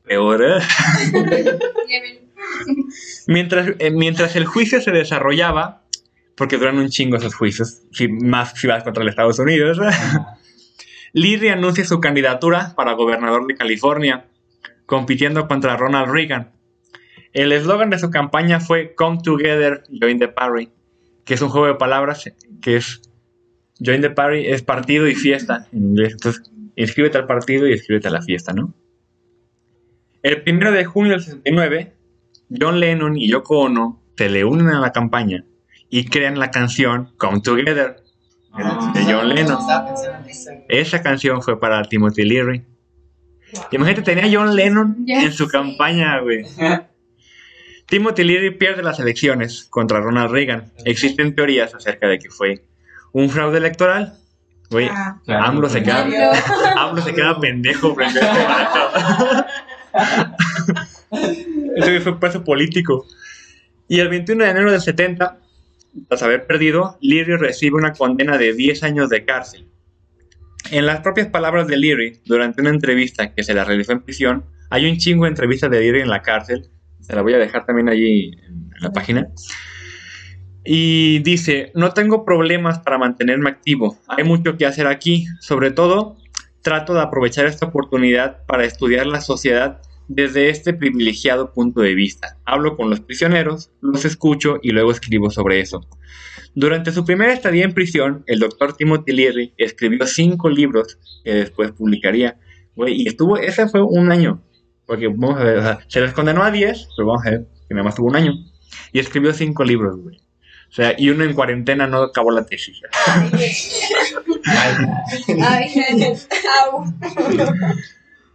[0.04, 0.60] Peor, ¿eh?
[3.28, 5.84] Mientras, eh, mientras el juicio se desarrollaba,
[6.36, 9.80] porque duran un chingo esos juicios, si, más si vas contra los Estados Unidos,
[11.14, 14.26] Leary anuncia su candidatura para gobernador de California,
[14.86, 16.52] compitiendo contra Ronald Reagan.
[17.34, 20.70] El eslogan de su campaña fue Come Together, Join the Party,
[21.26, 22.32] que es un juego de palabras
[22.62, 23.02] que es
[23.84, 26.14] Join the Party es partido y fiesta en inglés.
[26.14, 28.74] Entonces, inscríbete al partido y inscríbete a la fiesta, ¿no?
[30.24, 31.94] El primero de junio del 69,
[32.50, 35.44] John Lennon y Yoko Ono se le unen a la campaña
[35.90, 38.04] y crean la canción Come Together
[38.54, 38.92] Ah.
[38.94, 39.60] de John Lennon.
[40.68, 42.66] Esa canción fue para Timothy Leary.
[43.72, 46.44] Imagínate, tenía a John Lennon en su campaña, güey.
[47.88, 50.74] Timothy Leary pierde las elecciones contra Ronald Reagan.
[50.86, 52.66] Existen teorías acerca de que fue
[53.14, 54.18] un fraude electoral.
[54.72, 56.06] Güey, Ah, Claro, AMLO se queda,
[56.78, 59.46] AMLO se queda pendejo frente a
[59.94, 61.38] este.
[61.78, 63.06] Ese fue preso político.
[63.88, 65.38] Y el 21 de enero del 70,
[66.08, 69.68] tras haber perdido, Leary recibe una condena de 10 años de cárcel.
[70.72, 74.46] En las propias palabras de Leary, durante una entrevista que se la realizó en prisión,
[74.70, 76.70] hay un chingo de entrevistas de Leary en la cárcel.
[77.00, 79.28] Se la voy a dejar también allí en la página.
[80.66, 83.98] Y dice, no tengo problemas para mantenerme activo.
[84.08, 85.26] Hay mucho que hacer aquí.
[85.40, 86.18] Sobre todo,
[86.62, 92.38] trato de aprovechar esta oportunidad para estudiar la sociedad desde este privilegiado punto de vista.
[92.46, 95.88] Hablo con los prisioneros, los escucho y luego escribo sobre eso.
[96.56, 101.72] Durante su primera estadía en prisión, el doctor Timothy Leary escribió cinco libros que después
[101.72, 102.40] publicaría.
[102.76, 104.42] Güey, y estuvo, ese fue un año.
[104.86, 107.48] Porque vamos a ver, o sea, se les condenó a 10, pero vamos a ver
[107.68, 108.34] que nada más tuvo un año.
[108.94, 110.18] Y escribió cinco libros, güey.
[110.18, 112.82] O sea, y uno en cuarentena no acabó la tesis.
[114.46, 115.70] Ay,
[116.64, 116.86] au.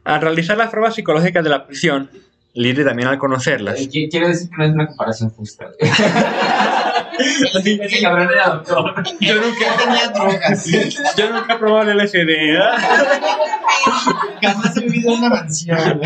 [0.04, 2.10] Al realizar las pruebas psicológicas de la prisión,
[2.54, 5.66] Leary también al conocerlas, Eh, qui- Quiero decir que no es una comparación justa.
[7.18, 8.94] Ese cabrón era doctor.
[9.20, 10.66] yo nunca, tenía drogas.
[11.16, 12.78] yo nunca he probado el LSD, ¿verdad?
[14.42, 16.00] Jamás he vivido en una mansión,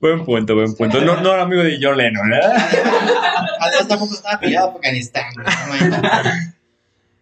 [0.00, 1.00] Buen punto, buen punto.
[1.00, 2.52] No, no era amigo de John Lennon, ¿verdad?
[3.60, 5.26] Además, tampoco estaba peleado por Afganistán.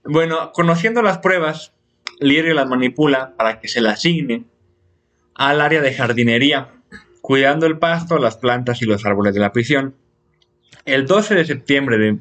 [0.04, 1.72] Bueno, conociendo las pruebas,
[2.20, 4.44] Leary las manipula para que se las asigne
[5.40, 6.68] al área de jardinería,
[7.22, 9.94] cuidando el pasto, las plantas y los árboles de la prisión.
[10.84, 12.18] El 12 de septiembre de...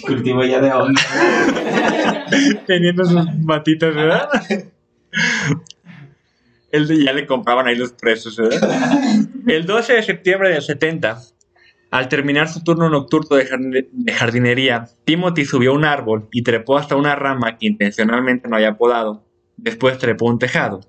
[0.00, 1.02] Cultivo ya de onda.
[2.66, 4.30] Teniendo sus matitas, ¿verdad?
[6.72, 8.90] El de- ya le compraban ahí los presos, ¿verdad?
[9.46, 11.18] El 12 de septiembre del 70,
[11.90, 16.96] al terminar su turno nocturno de jardinería, Timothy subió a un árbol y trepó hasta
[16.96, 19.26] una rama que intencionalmente no había podado.
[19.58, 20.80] Después trepó un tejado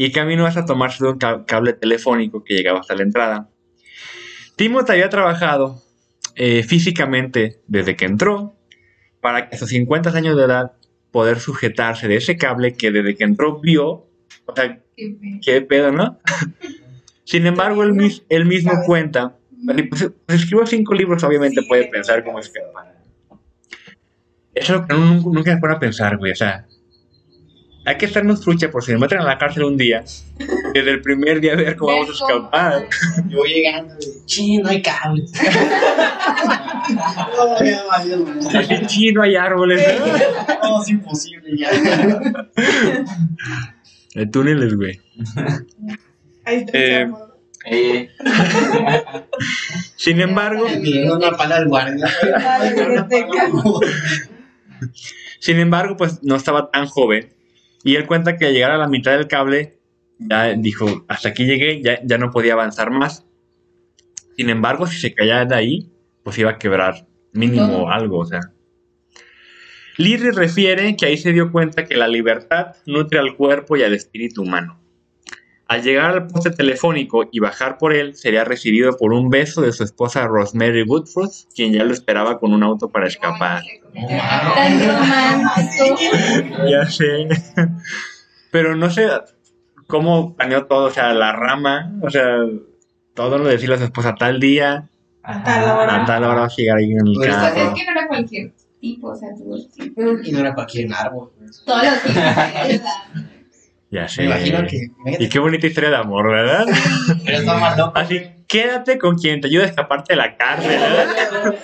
[0.00, 3.48] y caminó hasta tomarse de un ca- cable telefónico que llegaba hasta la entrada.
[4.54, 5.82] Timothy había trabajado
[6.36, 8.54] eh, físicamente desde que entró
[9.20, 10.72] para que a sus 50 años de edad
[11.10, 14.06] poder sujetarse de ese cable que desde que entró vio.
[14.46, 14.78] O sea,
[15.44, 16.20] Qué pedo, ¿no?
[17.24, 19.36] Sin embargo, él, mis- él mismo cuenta.
[19.66, 21.66] Pues, pues, escribo cinco libros, obviamente Sí.
[21.66, 22.60] puede pensar cómo es que.
[24.54, 26.30] Eso es lo que nunca, nunca me pone a pensar, güey.
[26.30, 26.67] O sea,
[27.88, 30.04] hay que estarnos trucha por si me meten a la cárcel un día.
[30.74, 32.86] Desde el primer día ver cómo vamos a escapar.
[33.28, 33.94] Yo voy llegando.
[34.26, 35.32] Ching, no hay cables.
[36.88, 40.80] No, chino hay árboles, ¿no?
[40.80, 41.70] Es imposible ya.
[44.14, 44.98] De túneles, güey.
[46.46, 47.14] Ahí está Eh, el.
[47.70, 48.10] Eh,
[49.96, 50.66] Sin embargo,
[51.12, 52.08] una pala al guardia.
[55.40, 57.37] Sin embargo, pues no estaba tan joven.
[57.84, 59.78] Y él cuenta que al llegar a la mitad del cable,
[60.18, 63.24] ya dijo, hasta aquí llegué, ya, ya no podía avanzar más.
[64.36, 65.90] Sin embargo, si se caía de ahí,
[66.22, 67.90] pues iba a quebrar mínimo Todo.
[67.90, 68.40] algo, o sea.
[69.96, 73.94] Leary refiere que ahí se dio cuenta que la libertad nutre al cuerpo y al
[73.94, 74.80] espíritu humano.
[75.68, 79.72] Al llegar al poste telefónico y bajar por él, sería recibido por un beso de
[79.72, 83.62] su esposa Rosemary Woodford, quien ya lo esperaba con un auto para escapar.
[84.08, 86.66] Tan romántico.
[86.70, 87.28] Ya sé.
[88.50, 89.08] Pero no sé
[89.86, 92.24] cómo planeó todo, o sea, la rama, o sea,
[93.14, 94.88] todo lo de decirle a su esposa tal día,
[95.22, 96.02] A tal hora.
[96.02, 97.74] a tal hora vas a llegar ahí en el Pues, Pues es carro.
[97.74, 99.56] que no era cualquier tipo, o sea, tuvo
[100.24, 101.30] Y no era cualquier árbol.
[101.66, 102.22] todos los tipos.
[103.90, 104.22] Ya sé.
[104.22, 104.90] Me imagino que.
[105.18, 106.66] Y qué bonita historia de amor, ¿verdad?
[107.24, 107.92] Pero está más loco.
[107.96, 111.54] Así, quédate con quien te ayude a escaparte de la cárcel, ¿verdad?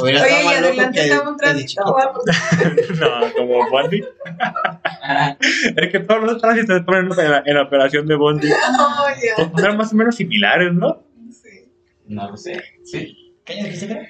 [0.00, 1.82] Oye, y adelante estaba un tránsito.
[3.00, 4.02] No, como Bondi.
[5.76, 8.48] Es que todos los tránsitos se ponen en la, en la operación de Bondi.
[9.06, 9.48] Ay, Dios.
[9.50, 11.04] Pues eran más o menos similares, ¿no?
[11.30, 11.68] Sí.
[12.06, 12.62] No lo sé.
[12.84, 13.34] Sí.
[13.44, 14.08] ¿Qué año dijiste que era?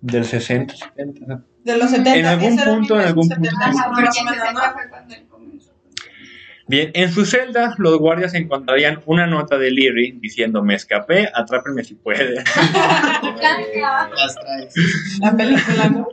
[0.00, 1.44] Del 60, 70.
[1.64, 2.16] De los 70.
[2.16, 3.58] En algún punto, en algún 1970, punto.
[3.60, 4.72] Ajá, más porque o en menos, 60 ¿no?
[4.72, 5.72] fue cuando él comenzó.
[6.68, 11.84] Bien, en su celda, los guardias encontrarían una nota de Leary diciendo: Me escapé, atrápenme
[11.84, 12.34] si puede.
[12.34, 14.74] Las traes.
[15.20, 16.08] La película, ¿no?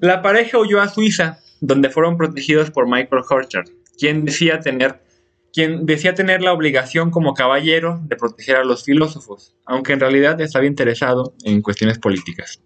[0.00, 3.68] La pareja huyó a Suiza, donde fueron protegidos por Michael Horchard,
[3.98, 5.02] quien decía tener,
[5.52, 10.40] quien decía tener la obligación como caballero de proteger a los filósofos, aunque en realidad
[10.40, 12.62] estaba interesado en cuestiones políticas.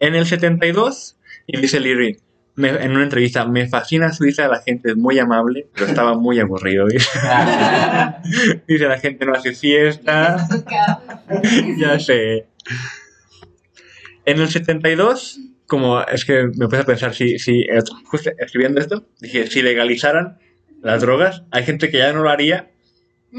[0.00, 1.16] En el 72,
[1.46, 2.18] y dice Leary
[2.56, 6.38] me- en una entrevista, me fascina Suiza, la gente es muy amable, pero estaba muy
[6.40, 6.86] aburrido.
[6.86, 7.08] Dice,
[8.68, 10.46] Dice, la gente no hace fiesta,
[11.78, 12.46] ya sé.
[14.24, 18.80] En el 72, como es que me puse a pensar, si, si eh, justo escribiendo
[18.80, 20.38] esto, dije, si legalizaran
[20.82, 22.70] las drogas, hay gente que ya no lo haría,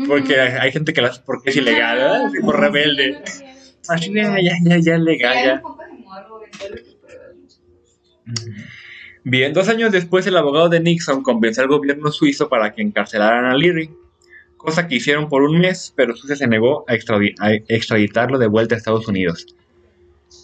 [0.08, 2.26] porque hay, gente que las porque es ilegal, ¿verdad?
[2.26, 3.22] Así por rebelde.
[3.88, 5.62] Así de, ya, ya, ya es legal, ya.
[9.28, 13.46] Bien, dos años después, el abogado de Nixon convenció al gobierno suizo para que encarcelaran
[13.46, 13.90] a Leary,
[14.56, 18.46] cosa que hicieron por un mes, pero Suiza se negó a, extradi- a extraditarlo de
[18.48, 19.48] vuelta a Estados Unidos.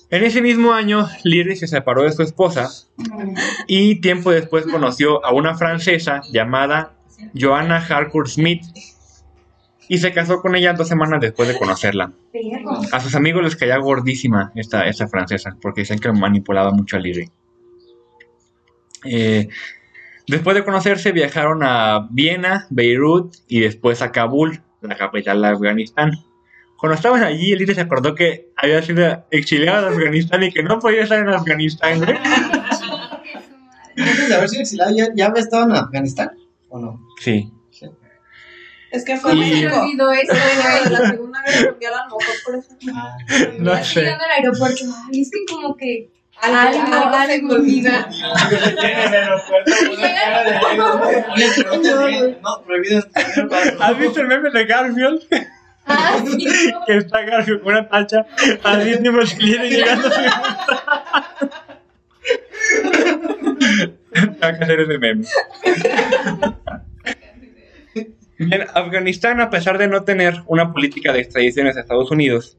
[0.09, 2.69] En ese mismo año, Leary se separó de su esposa
[3.67, 6.93] y tiempo después conoció a una francesa llamada
[7.39, 8.63] Joanna Harcourt Smith
[9.87, 12.13] y se casó con ella dos semanas después de conocerla.
[12.91, 16.99] A sus amigos les caía gordísima esta, esta francesa, porque decían que manipulaba mucho a
[16.99, 17.29] Leary.
[19.05, 19.47] Eh,
[20.27, 26.11] después de conocerse, viajaron a Viena, Beirut y después a Kabul, la capital de Afganistán.
[26.77, 30.79] Cuando estaban allí, Leary se acordó que había sido exiliado de Afganistán y que no
[30.79, 31.99] podía estar en Afganistán.
[32.03, 32.17] güey.
[33.97, 36.31] Antes de haber sido exilado, ¿ya, ya había estado en Afganistán?
[36.69, 36.99] ¿O no?
[37.19, 37.51] Sí.
[38.91, 39.69] Es que fue Y- México.
[39.69, 40.33] Se me olvidó eso.
[40.33, 42.69] De la Segunda Guerra Mundial, a lo mejor por eso.
[42.93, 43.17] Ah,
[43.59, 44.01] No sé.
[44.01, 44.83] llegando al aeropuerto,
[45.13, 46.09] es que como que
[46.41, 48.09] Algo, Algo, olvida.
[52.41, 53.03] No, prohibido.
[53.79, 55.21] ¿Has visto el meme de Garfield?
[55.85, 56.85] Ah, sí, no.
[56.85, 58.25] que está Garfield con una tacha
[58.63, 60.21] así tipo Leary llegando a su
[64.11, 65.25] Tengo que hacer ese meme.
[68.37, 72.57] Bien, Afganistán, a pesar de no tener una política de extradiciones a Estados Unidos,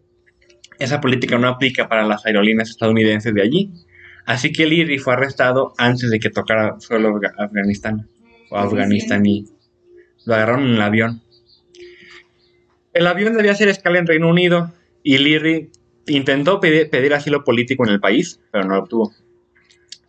[0.78, 3.70] esa política no aplica para las aerolíneas estadounidenses de allí.
[4.24, 8.08] Así que Leary fue arrestado antes de que tocara solo Afga- Afganistán
[8.50, 9.46] o afganistaní.
[10.26, 11.22] Lo agarraron en el avión.
[12.92, 15.70] El avión debía hacer escala en Reino Unido y Leary
[16.06, 19.12] intentó pedir, pedir asilo político en el país, pero no lo obtuvo.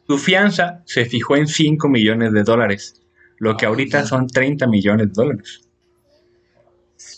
[0.05, 3.01] Su fianza se fijó en 5 millones de dólares,
[3.37, 5.61] lo que ahorita son 30 millones de dólares.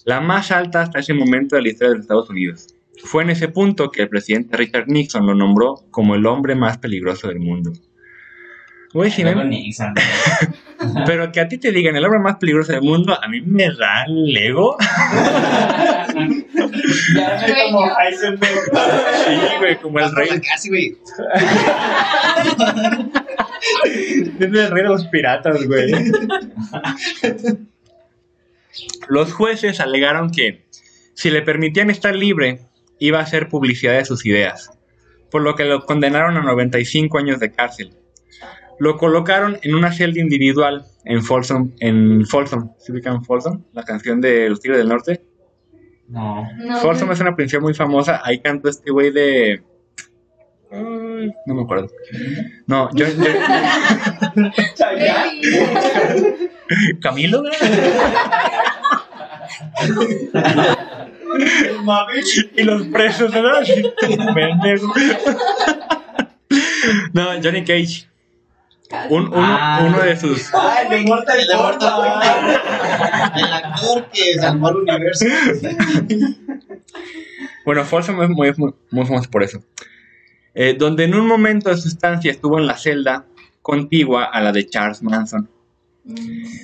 [0.06, 2.68] La más alta hasta ese momento de la historia de los Estados Unidos.
[3.04, 6.78] Fue en ese punto que el presidente Richard Nixon lo nombró como el hombre más
[6.78, 7.72] peligroso del mundo.
[8.94, 9.94] Güey, si me- Nixon.
[11.06, 13.66] pero que a ti te digan el hombre más peligroso del mundo, a mí me
[13.76, 14.78] da el ego.
[17.16, 18.64] Ya me como Heisenberg.
[19.26, 20.30] Sí, güey, como el rey.
[20.42, 20.98] Casi, güey.
[24.40, 25.92] Es el rey de los piratas, güey.
[29.08, 30.66] Los jueces alegaron que
[31.14, 32.62] si le permitían estar libre,
[33.00, 34.72] iba a hacer publicidad de sus ideas,
[35.32, 37.94] por lo que lo condenaron a 95 años de cárcel.
[38.80, 43.64] Lo colocaron en una celda individual en Folsom, en Folsom, ¿se ubican Folsom?
[43.74, 45.24] La canción de Los Tigres del Norte.
[46.10, 46.48] No.
[46.58, 49.64] No, Folsom es una prisión muy famosa, ahí cantó este güey de...
[50.72, 51.88] Ay, no me acuerdo.
[52.68, 53.06] No, yo...
[53.08, 53.16] yo-
[57.02, 57.44] Camilo.
[62.56, 63.64] y los presos, ¿verdad?
[64.34, 64.94] Pendejo.
[67.14, 68.08] no, Johnny Cage.
[69.10, 69.84] Un- uno, Ah.
[69.88, 70.54] uno de sus...
[70.54, 73.36] Ay, de Mortal El de Mortal Kombat.
[73.38, 75.26] El actor que salvó el universo.
[77.66, 79.64] Bueno, Folsom es muy, muy, muy famoso por eso.
[80.54, 83.26] Eh, donde en un momento de su estancia estuvo en la celda
[83.62, 85.50] contigua a la de Charles Manson.
[86.04, 86.16] Mm.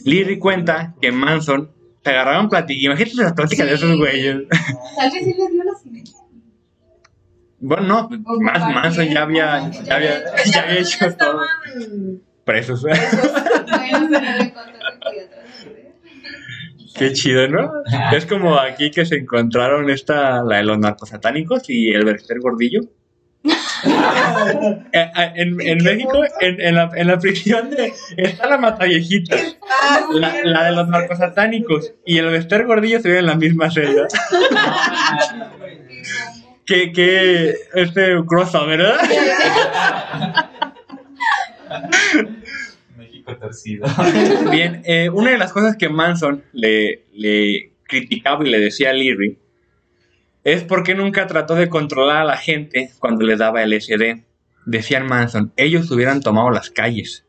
[0.06, 1.72] Leary cuenta que Manson
[2.04, 2.84] se agarraban pláticas.
[2.84, 4.38] Imagínate las pláticas de esos güeyes.
[4.98, 6.12] Tal vez sí les dio la sirenita.
[7.60, 8.76] Bueno, no, O más compartir.
[8.76, 11.44] Manson ya había, ya había, ya había hecho Ya todo.
[11.44, 12.82] estaban Presos.
[12.82, 13.00] Podía
[13.70, 14.54] traer.
[16.98, 17.72] Qué chido, ¿no?
[18.12, 22.82] Es como aquí que se encontraron esta, la de los narcosatánicos y el Berster Gordillo.
[24.94, 29.38] Eh, eh, en, en México, en, en la, en la prisión de, está la Mataviejita,
[29.70, 33.72] Ah, la, la de los narcosatánicos y el Berster Gordillo se viven en la misma
[33.72, 34.08] celda.
[36.66, 39.00] Que, que este crossover, ¿verdad?
[42.98, 43.88] México torcido.
[44.52, 48.94] Bien, eh, una de las cosas que Manson le, le criticaba y le decía a
[48.94, 49.38] Leary
[50.44, 54.24] es porque nunca trató de controlar a la gente cuando les daba LSD.
[54.66, 57.26] Decían Manson, ellos hubieran tomado las calles.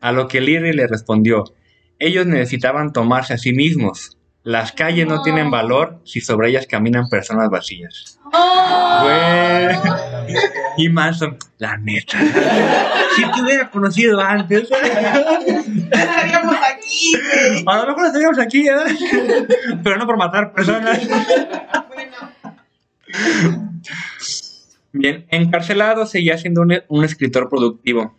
[0.00, 1.44] A lo que Leary le respondió,
[1.98, 4.18] ellos necesitaban tomarse a sí mismos.
[4.44, 8.18] Las calles no tienen valor si sobre ellas caminan personas vacías.
[9.02, 9.76] Güey.
[10.78, 12.18] Y Manson, la neta.
[13.14, 14.70] Si te hubiera conocido antes.
[14.70, 17.12] estaríamos aquí.
[17.66, 19.46] A lo mejor estaríamos aquí, ¿eh?
[19.84, 20.98] Pero no por matar personas.
[24.92, 28.18] Bien, encarcelado seguía siendo un, un escritor productivo.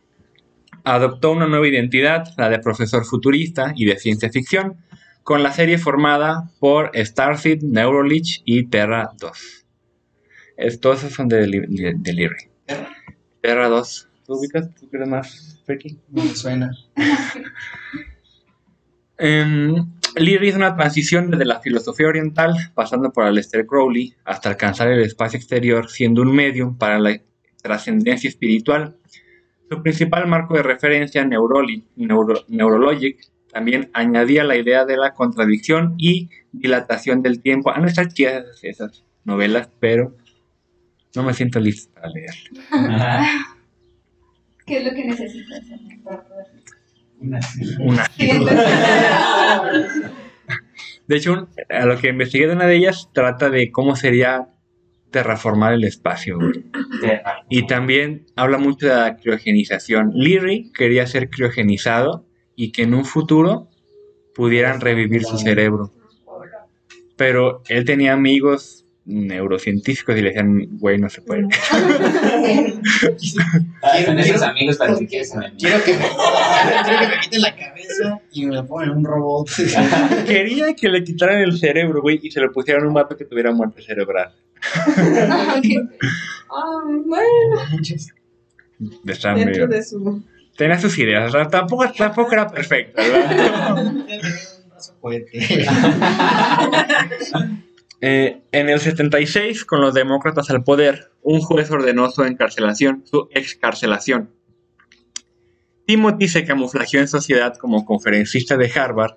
[0.83, 4.77] Adoptó una nueva identidad, la de profesor futurista y de ciencia ficción,
[5.23, 9.65] con la serie formada por Starseed, Neurolich y Terra 2.
[10.57, 12.29] Es- todos esos son de, de.
[13.41, 14.09] Terra 2.
[14.25, 14.73] ¿Tú ubicas?
[14.75, 15.99] ¿Tú quieres más, Freaky?
[16.09, 16.71] No me suena.
[19.17, 19.75] Em,
[20.15, 25.01] Leary hizo una transición desde la filosofía oriental, pasando por Aleister Crowley, hasta alcanzar el
[25.01, 27.19] espacio exterior, siendo un medium para la
[27.61, 28.95] trascendencia espiritual.
[29.69, 33.17] Su principal marco de referencia, Neuroli- Neuro- Neurologic,
[33.51, 37.71] también añadía la idea de la contradicción y dilatación del tiempo.
[37.71, 40.15] Han estado chidas esas novelas, pero
[41.15, 42.33] no me siento listo para leer.
[44.65, 45.61] ¿Qué es lo que necesitas
[46.03, 46.45] para poder?
[47.79, 48.09] Una
[51.07, 54.49] De hecho, a lo que investigué de una de ellas trata de cómo sería
[55.11, 56.37] terraformar el espacio.
[56.37, 56.65] güey.
[57.49, 60.11] Y también habla mucho de la criogenización.
[60.13, 63.69] Leary quería ser criogenizado y que en un futuro
[64.33, 65.93] pudieran revivir su cerebro.
[67.15, 71.43] Pero él tenía amigos neurocientíficos y le decían, güey, no se puede.
[73.81, 75.99] Ah, son esos amigos para que quieres Quiero que me,
[76.85, 79.49] quiero que me quiten la cabeza y me la pongan en un robot.
[80.25, 83.25] Quería que le quitaran el cerebro, güey, y se lo pusieran a un vato que
[83.25, 84.33] tuviera muerte cerebral.
[86.49, 87.25] ah, bueno,
[88.79, 90.23] De estar dentro medio- de su.
[90.57, 93.93] Tenía sus ideas, o sea, tampoco, tampoco era perfecto, ¿verdad?
[98.05, 103.29] Eh, en el 76, con los demócratas al poder, un juez ordenó su encarcelación, su
[103.31, 104.29] excarcelación.
[105.85, 109.13] Timothy se camuflajeó en sociedad como conferencista de Harvard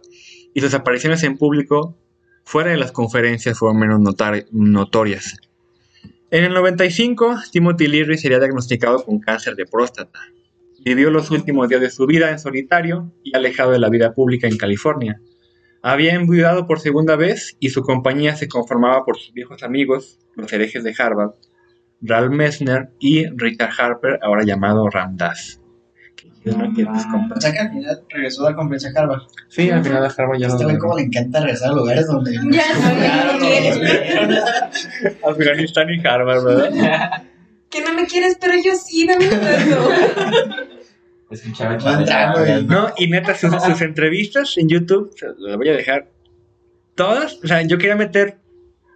[0.55, 1.99] y sus apariciones en público
[2.45, 3.99] fuera de las conferencias fueron menos
[4.53, 5.37] notorias.
[6.31, 10.21] En el 95, Timothy Leary sería diagnosticado con cáncer de próstata.
[10.85, 14.47] Vivió los últimos días de su vida en solitario y alejado de la vida pública
[14.47, 15.21] en California.
[15.89, 20.53] Había enviudado por segunda vez y su compañía se conformaba por sus viejos amigos, los
[20.53, 21.31] herejes de Harvard,
[22.03, 25.61] Ralph Messner y Richard Harper, ahora llamado Ram Dass.
[26.45, 26.75] ¿no?
[26.75, 29.23] Que tus compas- O sea que al final regresó a la conferencia Harvard.
[29.49, 32.33] Sí, al final de Harvard ya Este güey como le encanta regresar a lugares donde...
[32.33, 33.81] Ya no me quieres.
[35.25, 37.23] Afganistán y Harvard, ¿verdad?
[37.71, 39.89] Que no me quieres, pero yo sí, dame un beso.
[41.31, 41.77] Escuchaba.
[42.63, 46.11] No, y neta, sus, sus entrevistas en YouTube, las voy a dejar
[46.95, 47.39] todas.
[47.43, 48.39] O sea, yo quería meter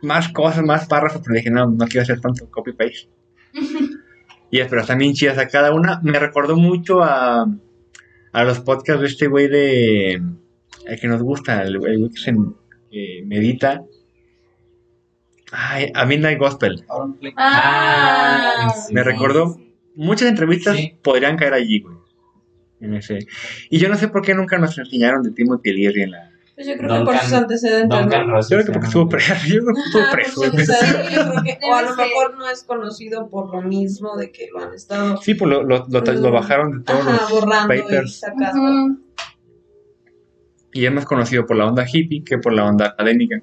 [0.02, 3.08] más cosas, más párrafos, pero dije, no, no quiero hacer tanto copy-paste.
[4.50, 6.00] y pero están bien chidas a cada una.
[6.02, 7.46] Me recordó mucho a,
[8.32, 10.22] a los podcasts de este güey de.
[10.86, 12.34] El que nos gusta, el güey que se
[12.90, 13.82] que medita.
[15.52, 16.84] Ay, a Midnight Gospel.
[17.36, 18.94] Ah, sí.
[18.94, 19.56] Me recordó.
[19.96, 20.96] Muchas entrevistas Sí.
[21.02, 21.96] podrían caer allí, güey.
[22.80, 23.18] En ese.
[23.68, 26.30] Y yo no sé por qué nunca nos enseñaron de Timothy Leary en la.
[26.54, 27.98] Pues yo creo que Duncan- por sus antecedentes.
[28.00, 28.08] Yo
[28.56, 29.34] creo que porque estuvo preso.
[29.46, 30.40] Yo creo que estuvo Ah, preso.
[30.40, 31.38] pues, güey.
[31.38, 34.74] o que- a lo mejor no es conocido por lo mismo de que lo han
[34.74, 38.18] estado Sí, pues lo, lo, lo, lo bajaron de todos ajá, los borrando y papers.
[38.20, 38.60] sacando.
[38.62, 39.00] Ujú,
[40.72, 43.40] Y es más conocido por la onda hippie que por la onda académica.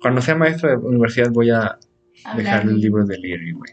[0.00, 1.78] Cuando sea maestro de universidad voy a
[2.24, 3.72] Hablar dejar el libro de Leary, güey.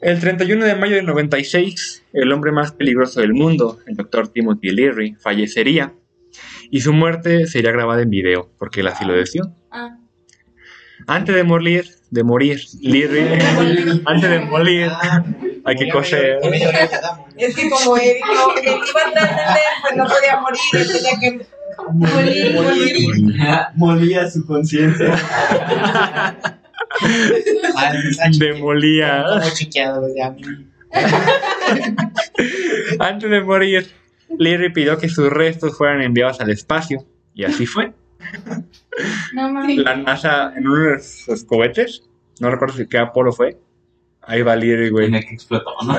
[0.00, 4.70] El 31 de mayo del 96, el hombre más peligroso del mundo, el doctor Timothy
[4.70, 5.92] Leary, fallecería
[6.70, 9.54] y su muerte sería grabada en video, porque él así lo deseó.
[9.70, 9.98] Ah,
[11.06, 14.90] Antes de morir, de morir, Leary, antes de morir,
[15.66, 16.38] hay que coser.
[17.36, 21.20] Es que como él, no, él iba a trascender, pues no podía morir, él tenía
[21.20, 21.46] que
[21.92, 23.34] morir, morir.
[23.76, 25.14] Molía su conciencia.
[28.38, 29.24] Demolía.
[29.28, 30.34] Como chiqueado, ya.
[32.98, 33.90] Antes de morir,
[34.38, 37.92] Leary pidió que sus restos fueran enviados al espacio, y así fue.
[39.32, 39.66] no.
[39.68, 42.02] La NASA, en uno de sus cohetes,
[42.40, 43.58] no recuerdo si qué Apolo fue,
[44.22, 45.10] ahí va Leary, güey.
[45.10, 45.94] Tiene que explotó, ¿no?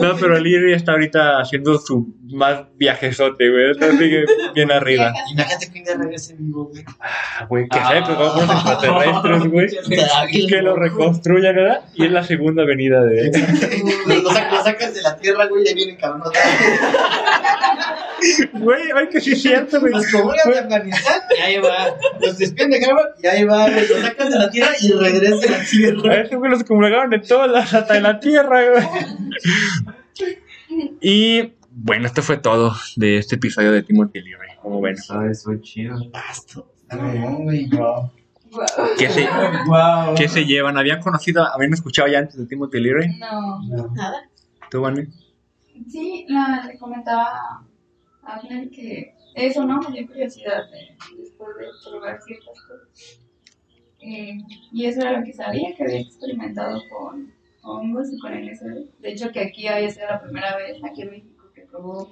[0.00, 3.74] No pero Leary está ahorita haciendo su más viajezote, güey.
[3.98, 4.24] Sigue
[4.54, 5.12] bien arriba.
[5.32, 6.84] Imagínate que un día regrese vivo, güey.
[7.00, 9.68] Ah, güey, que se con unos extraterrestres, güey.
[10.48, 11.80] Que lo reconstruyan, ¿verdad?
[11.94, 13.30] Y es la segunda venida de...
[14.06, 16.22] Lo, lo sac- lo sacas de la tierra, güey, y ahí vienen cabrón.
[18.52, 19.92] Güey, ay, que sí es cierto, güey.
[19.92, 21.88] Los comunas de Afganistán, y ahí va.
[22.20, 23.68] Los despiden de Harvard, y ahí va.
[23.68, 23.88] güey.
[23.88, 26.14] Lo sacas de la tierra y regresa a la A tierra.
[26.22, 28.84] estos güey los congregaron de todas las hasta de la tierra, güey.
[31.00, 34.56] Y bueno, esto fue todo de este episodio de Timothy Leary.
[34.60, 34.94] Como ven,
[35.30, 35.96] Eso es chido.
[36.90, 37.68] No, güey.
[38.98, 39.26] ¿qué se,
[39.66, 40.14] Wow.
[40.16, 40.76] qué se llevan?
[40.76, 43.18] ¿Habían conocido, habían escuchado ya antes de Timothy Leary?
[43.18, 43.60] No.
[43.94, 44.28] Nada.
[44.70, 45.08] ¿Tú, Vane?
[45.90, 47.64] Sí, la, le comentaba
[48.22, 49.80] a Abner que eso, ¿no?
[49.80, 53.20] Me dio curiosidad de, después de probar ciertas cosas.
[54.02, 54.38] Eh,
[54.72, 57.32] y eso era lo que sabía, que había experimentado con
[57.62, 59.00] hongos y con LSD.
[59.00, 62.10] De hecho, que aquí había sido la primera vez, aquí en México, que probó.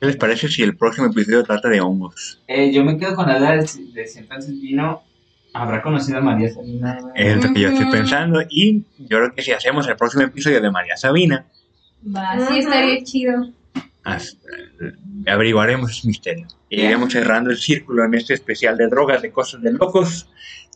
[0.00, 2.42] ¿Qué les parece si el próximo episodio trata de hongos?
[2.48, 5.02] Eh, yo me quedo con la duda de si, entonces vino.
[5.54, 6.98] ¿Habrá conocido a María Sabina?
[7.14, 8.42] Es lo que yo estoy pensando.
[8.50, 11.46] Y yo creo que si hacemos el próximo episodio de María Sabina,
[12.04, 13.50] Va, sí estaría chido.
[14.06, 14.92] Eh,
[15.26, 16.46] averiguaremos ese misterio.
[16.68, 20.28] Y iremos cerrando el círculo en este especial de drogas, de cosas de locos.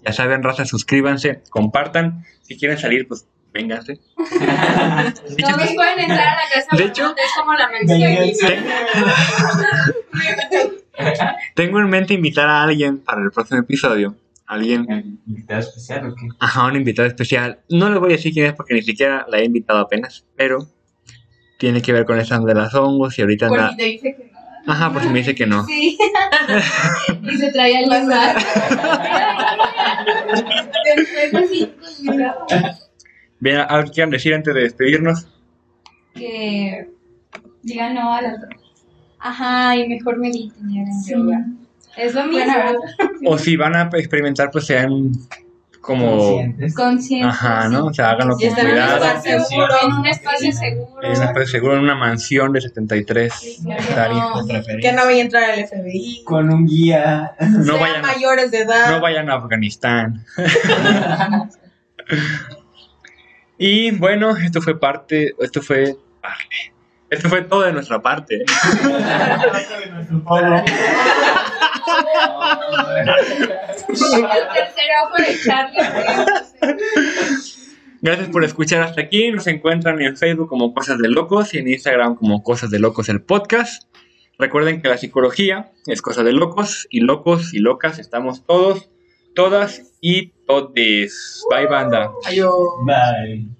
[0.04, 2.24] Ya saben, raza, suscríbanse, compartan.
[2.42, 3.92] Si quieren salir, pues vénganse.
[3.94, 3.98] De
[5.38, 6.76] hecho, Todos pueden entrar a la casa.
[6.76, 8.12] De hecho- es como la mansión.
[11.54, 14.16] Tengo en mente invitar a alguien para el próximo episodio.
[14.46, 16.28] Alguien, ¿Invitado especial o qué?
[16.38, 17.60] ajá, un invitado especial.
[17.70, 20.66] No les voy a decir quién es porque ni siquiera la he invitado apenas, pero
[21.62, 23.70] tiene que ver con esa de las hongos y ahorita anda.
[23.70, 24.72] si te dice que no.
[24.72, 25.64] Ajá, por si me dice que no.
[25.64, 25.96] Sí.
[27.22, 27.88] y se traía el
[32.02, 32.34] mira,
[33.38, 35.28] Bien, ¿algo que quieran decir antes de despedirnos?
[36.14, 36.88] Que.
[37.62, 38.58] diga no a las drogas.
[39.20, 41.46] Ajá, y mejor mediten y hagan yoga.
[41.96, 42.44] Es lo mismo.
[42.44, 42.80] Bueno,
[43.26, 45.12] O si van a experimentar, pues sean
[45.82, 46.16] como.
[46.16, 46.74] Conscientes.
[46.74, 47.28] Conscientes.
[47.34, 47.86] Ajá, ¿no?
[47.86, 48.96] O sea, háganlo con en un cuidado.
[48.96, 49.74] lugar seguro.
[49.82, 51.02] En un espacio seguro.
[51.02, 53.82] En un espacio seguro, en una mansión de 73 Sí, claro.
[53.82, 54.26] hectáreas.
[54.80, 56.22] Que no vaya a entrar el FBI.
[56.24, 57.32] Con un guía.
[57.40, 58.90] No sean vayan, a- mayores de edad.
[58.92, 60.24] no vayan a Afganistán.
[63.58, 66.71] y bueno, esto fue parte, esto fue parte.
[67.12, 68.36] Esto fue todo de nuestra parte.
[68.36, 68.46] El
[74.54, 75.82] tercer ojo de Charlie.
[78.00, 79.30] Gracias por escuchar hasta aquí.
[79.30, 83.10] Nos encuentran en Facebook como Cosas de Locos y en Instagram como Cosas de Locos
[83.10, 83.82] el podcast.
[84.38, 88.88] Recuerden que la psicología es cosa de locos y locos y locas estamos todos,
[89.34, 91.44] todas y todes.
[91.50, 92.10] Bye banda.
[92.24, 92.54] Adiós.
[92.86, 93.50] Bye.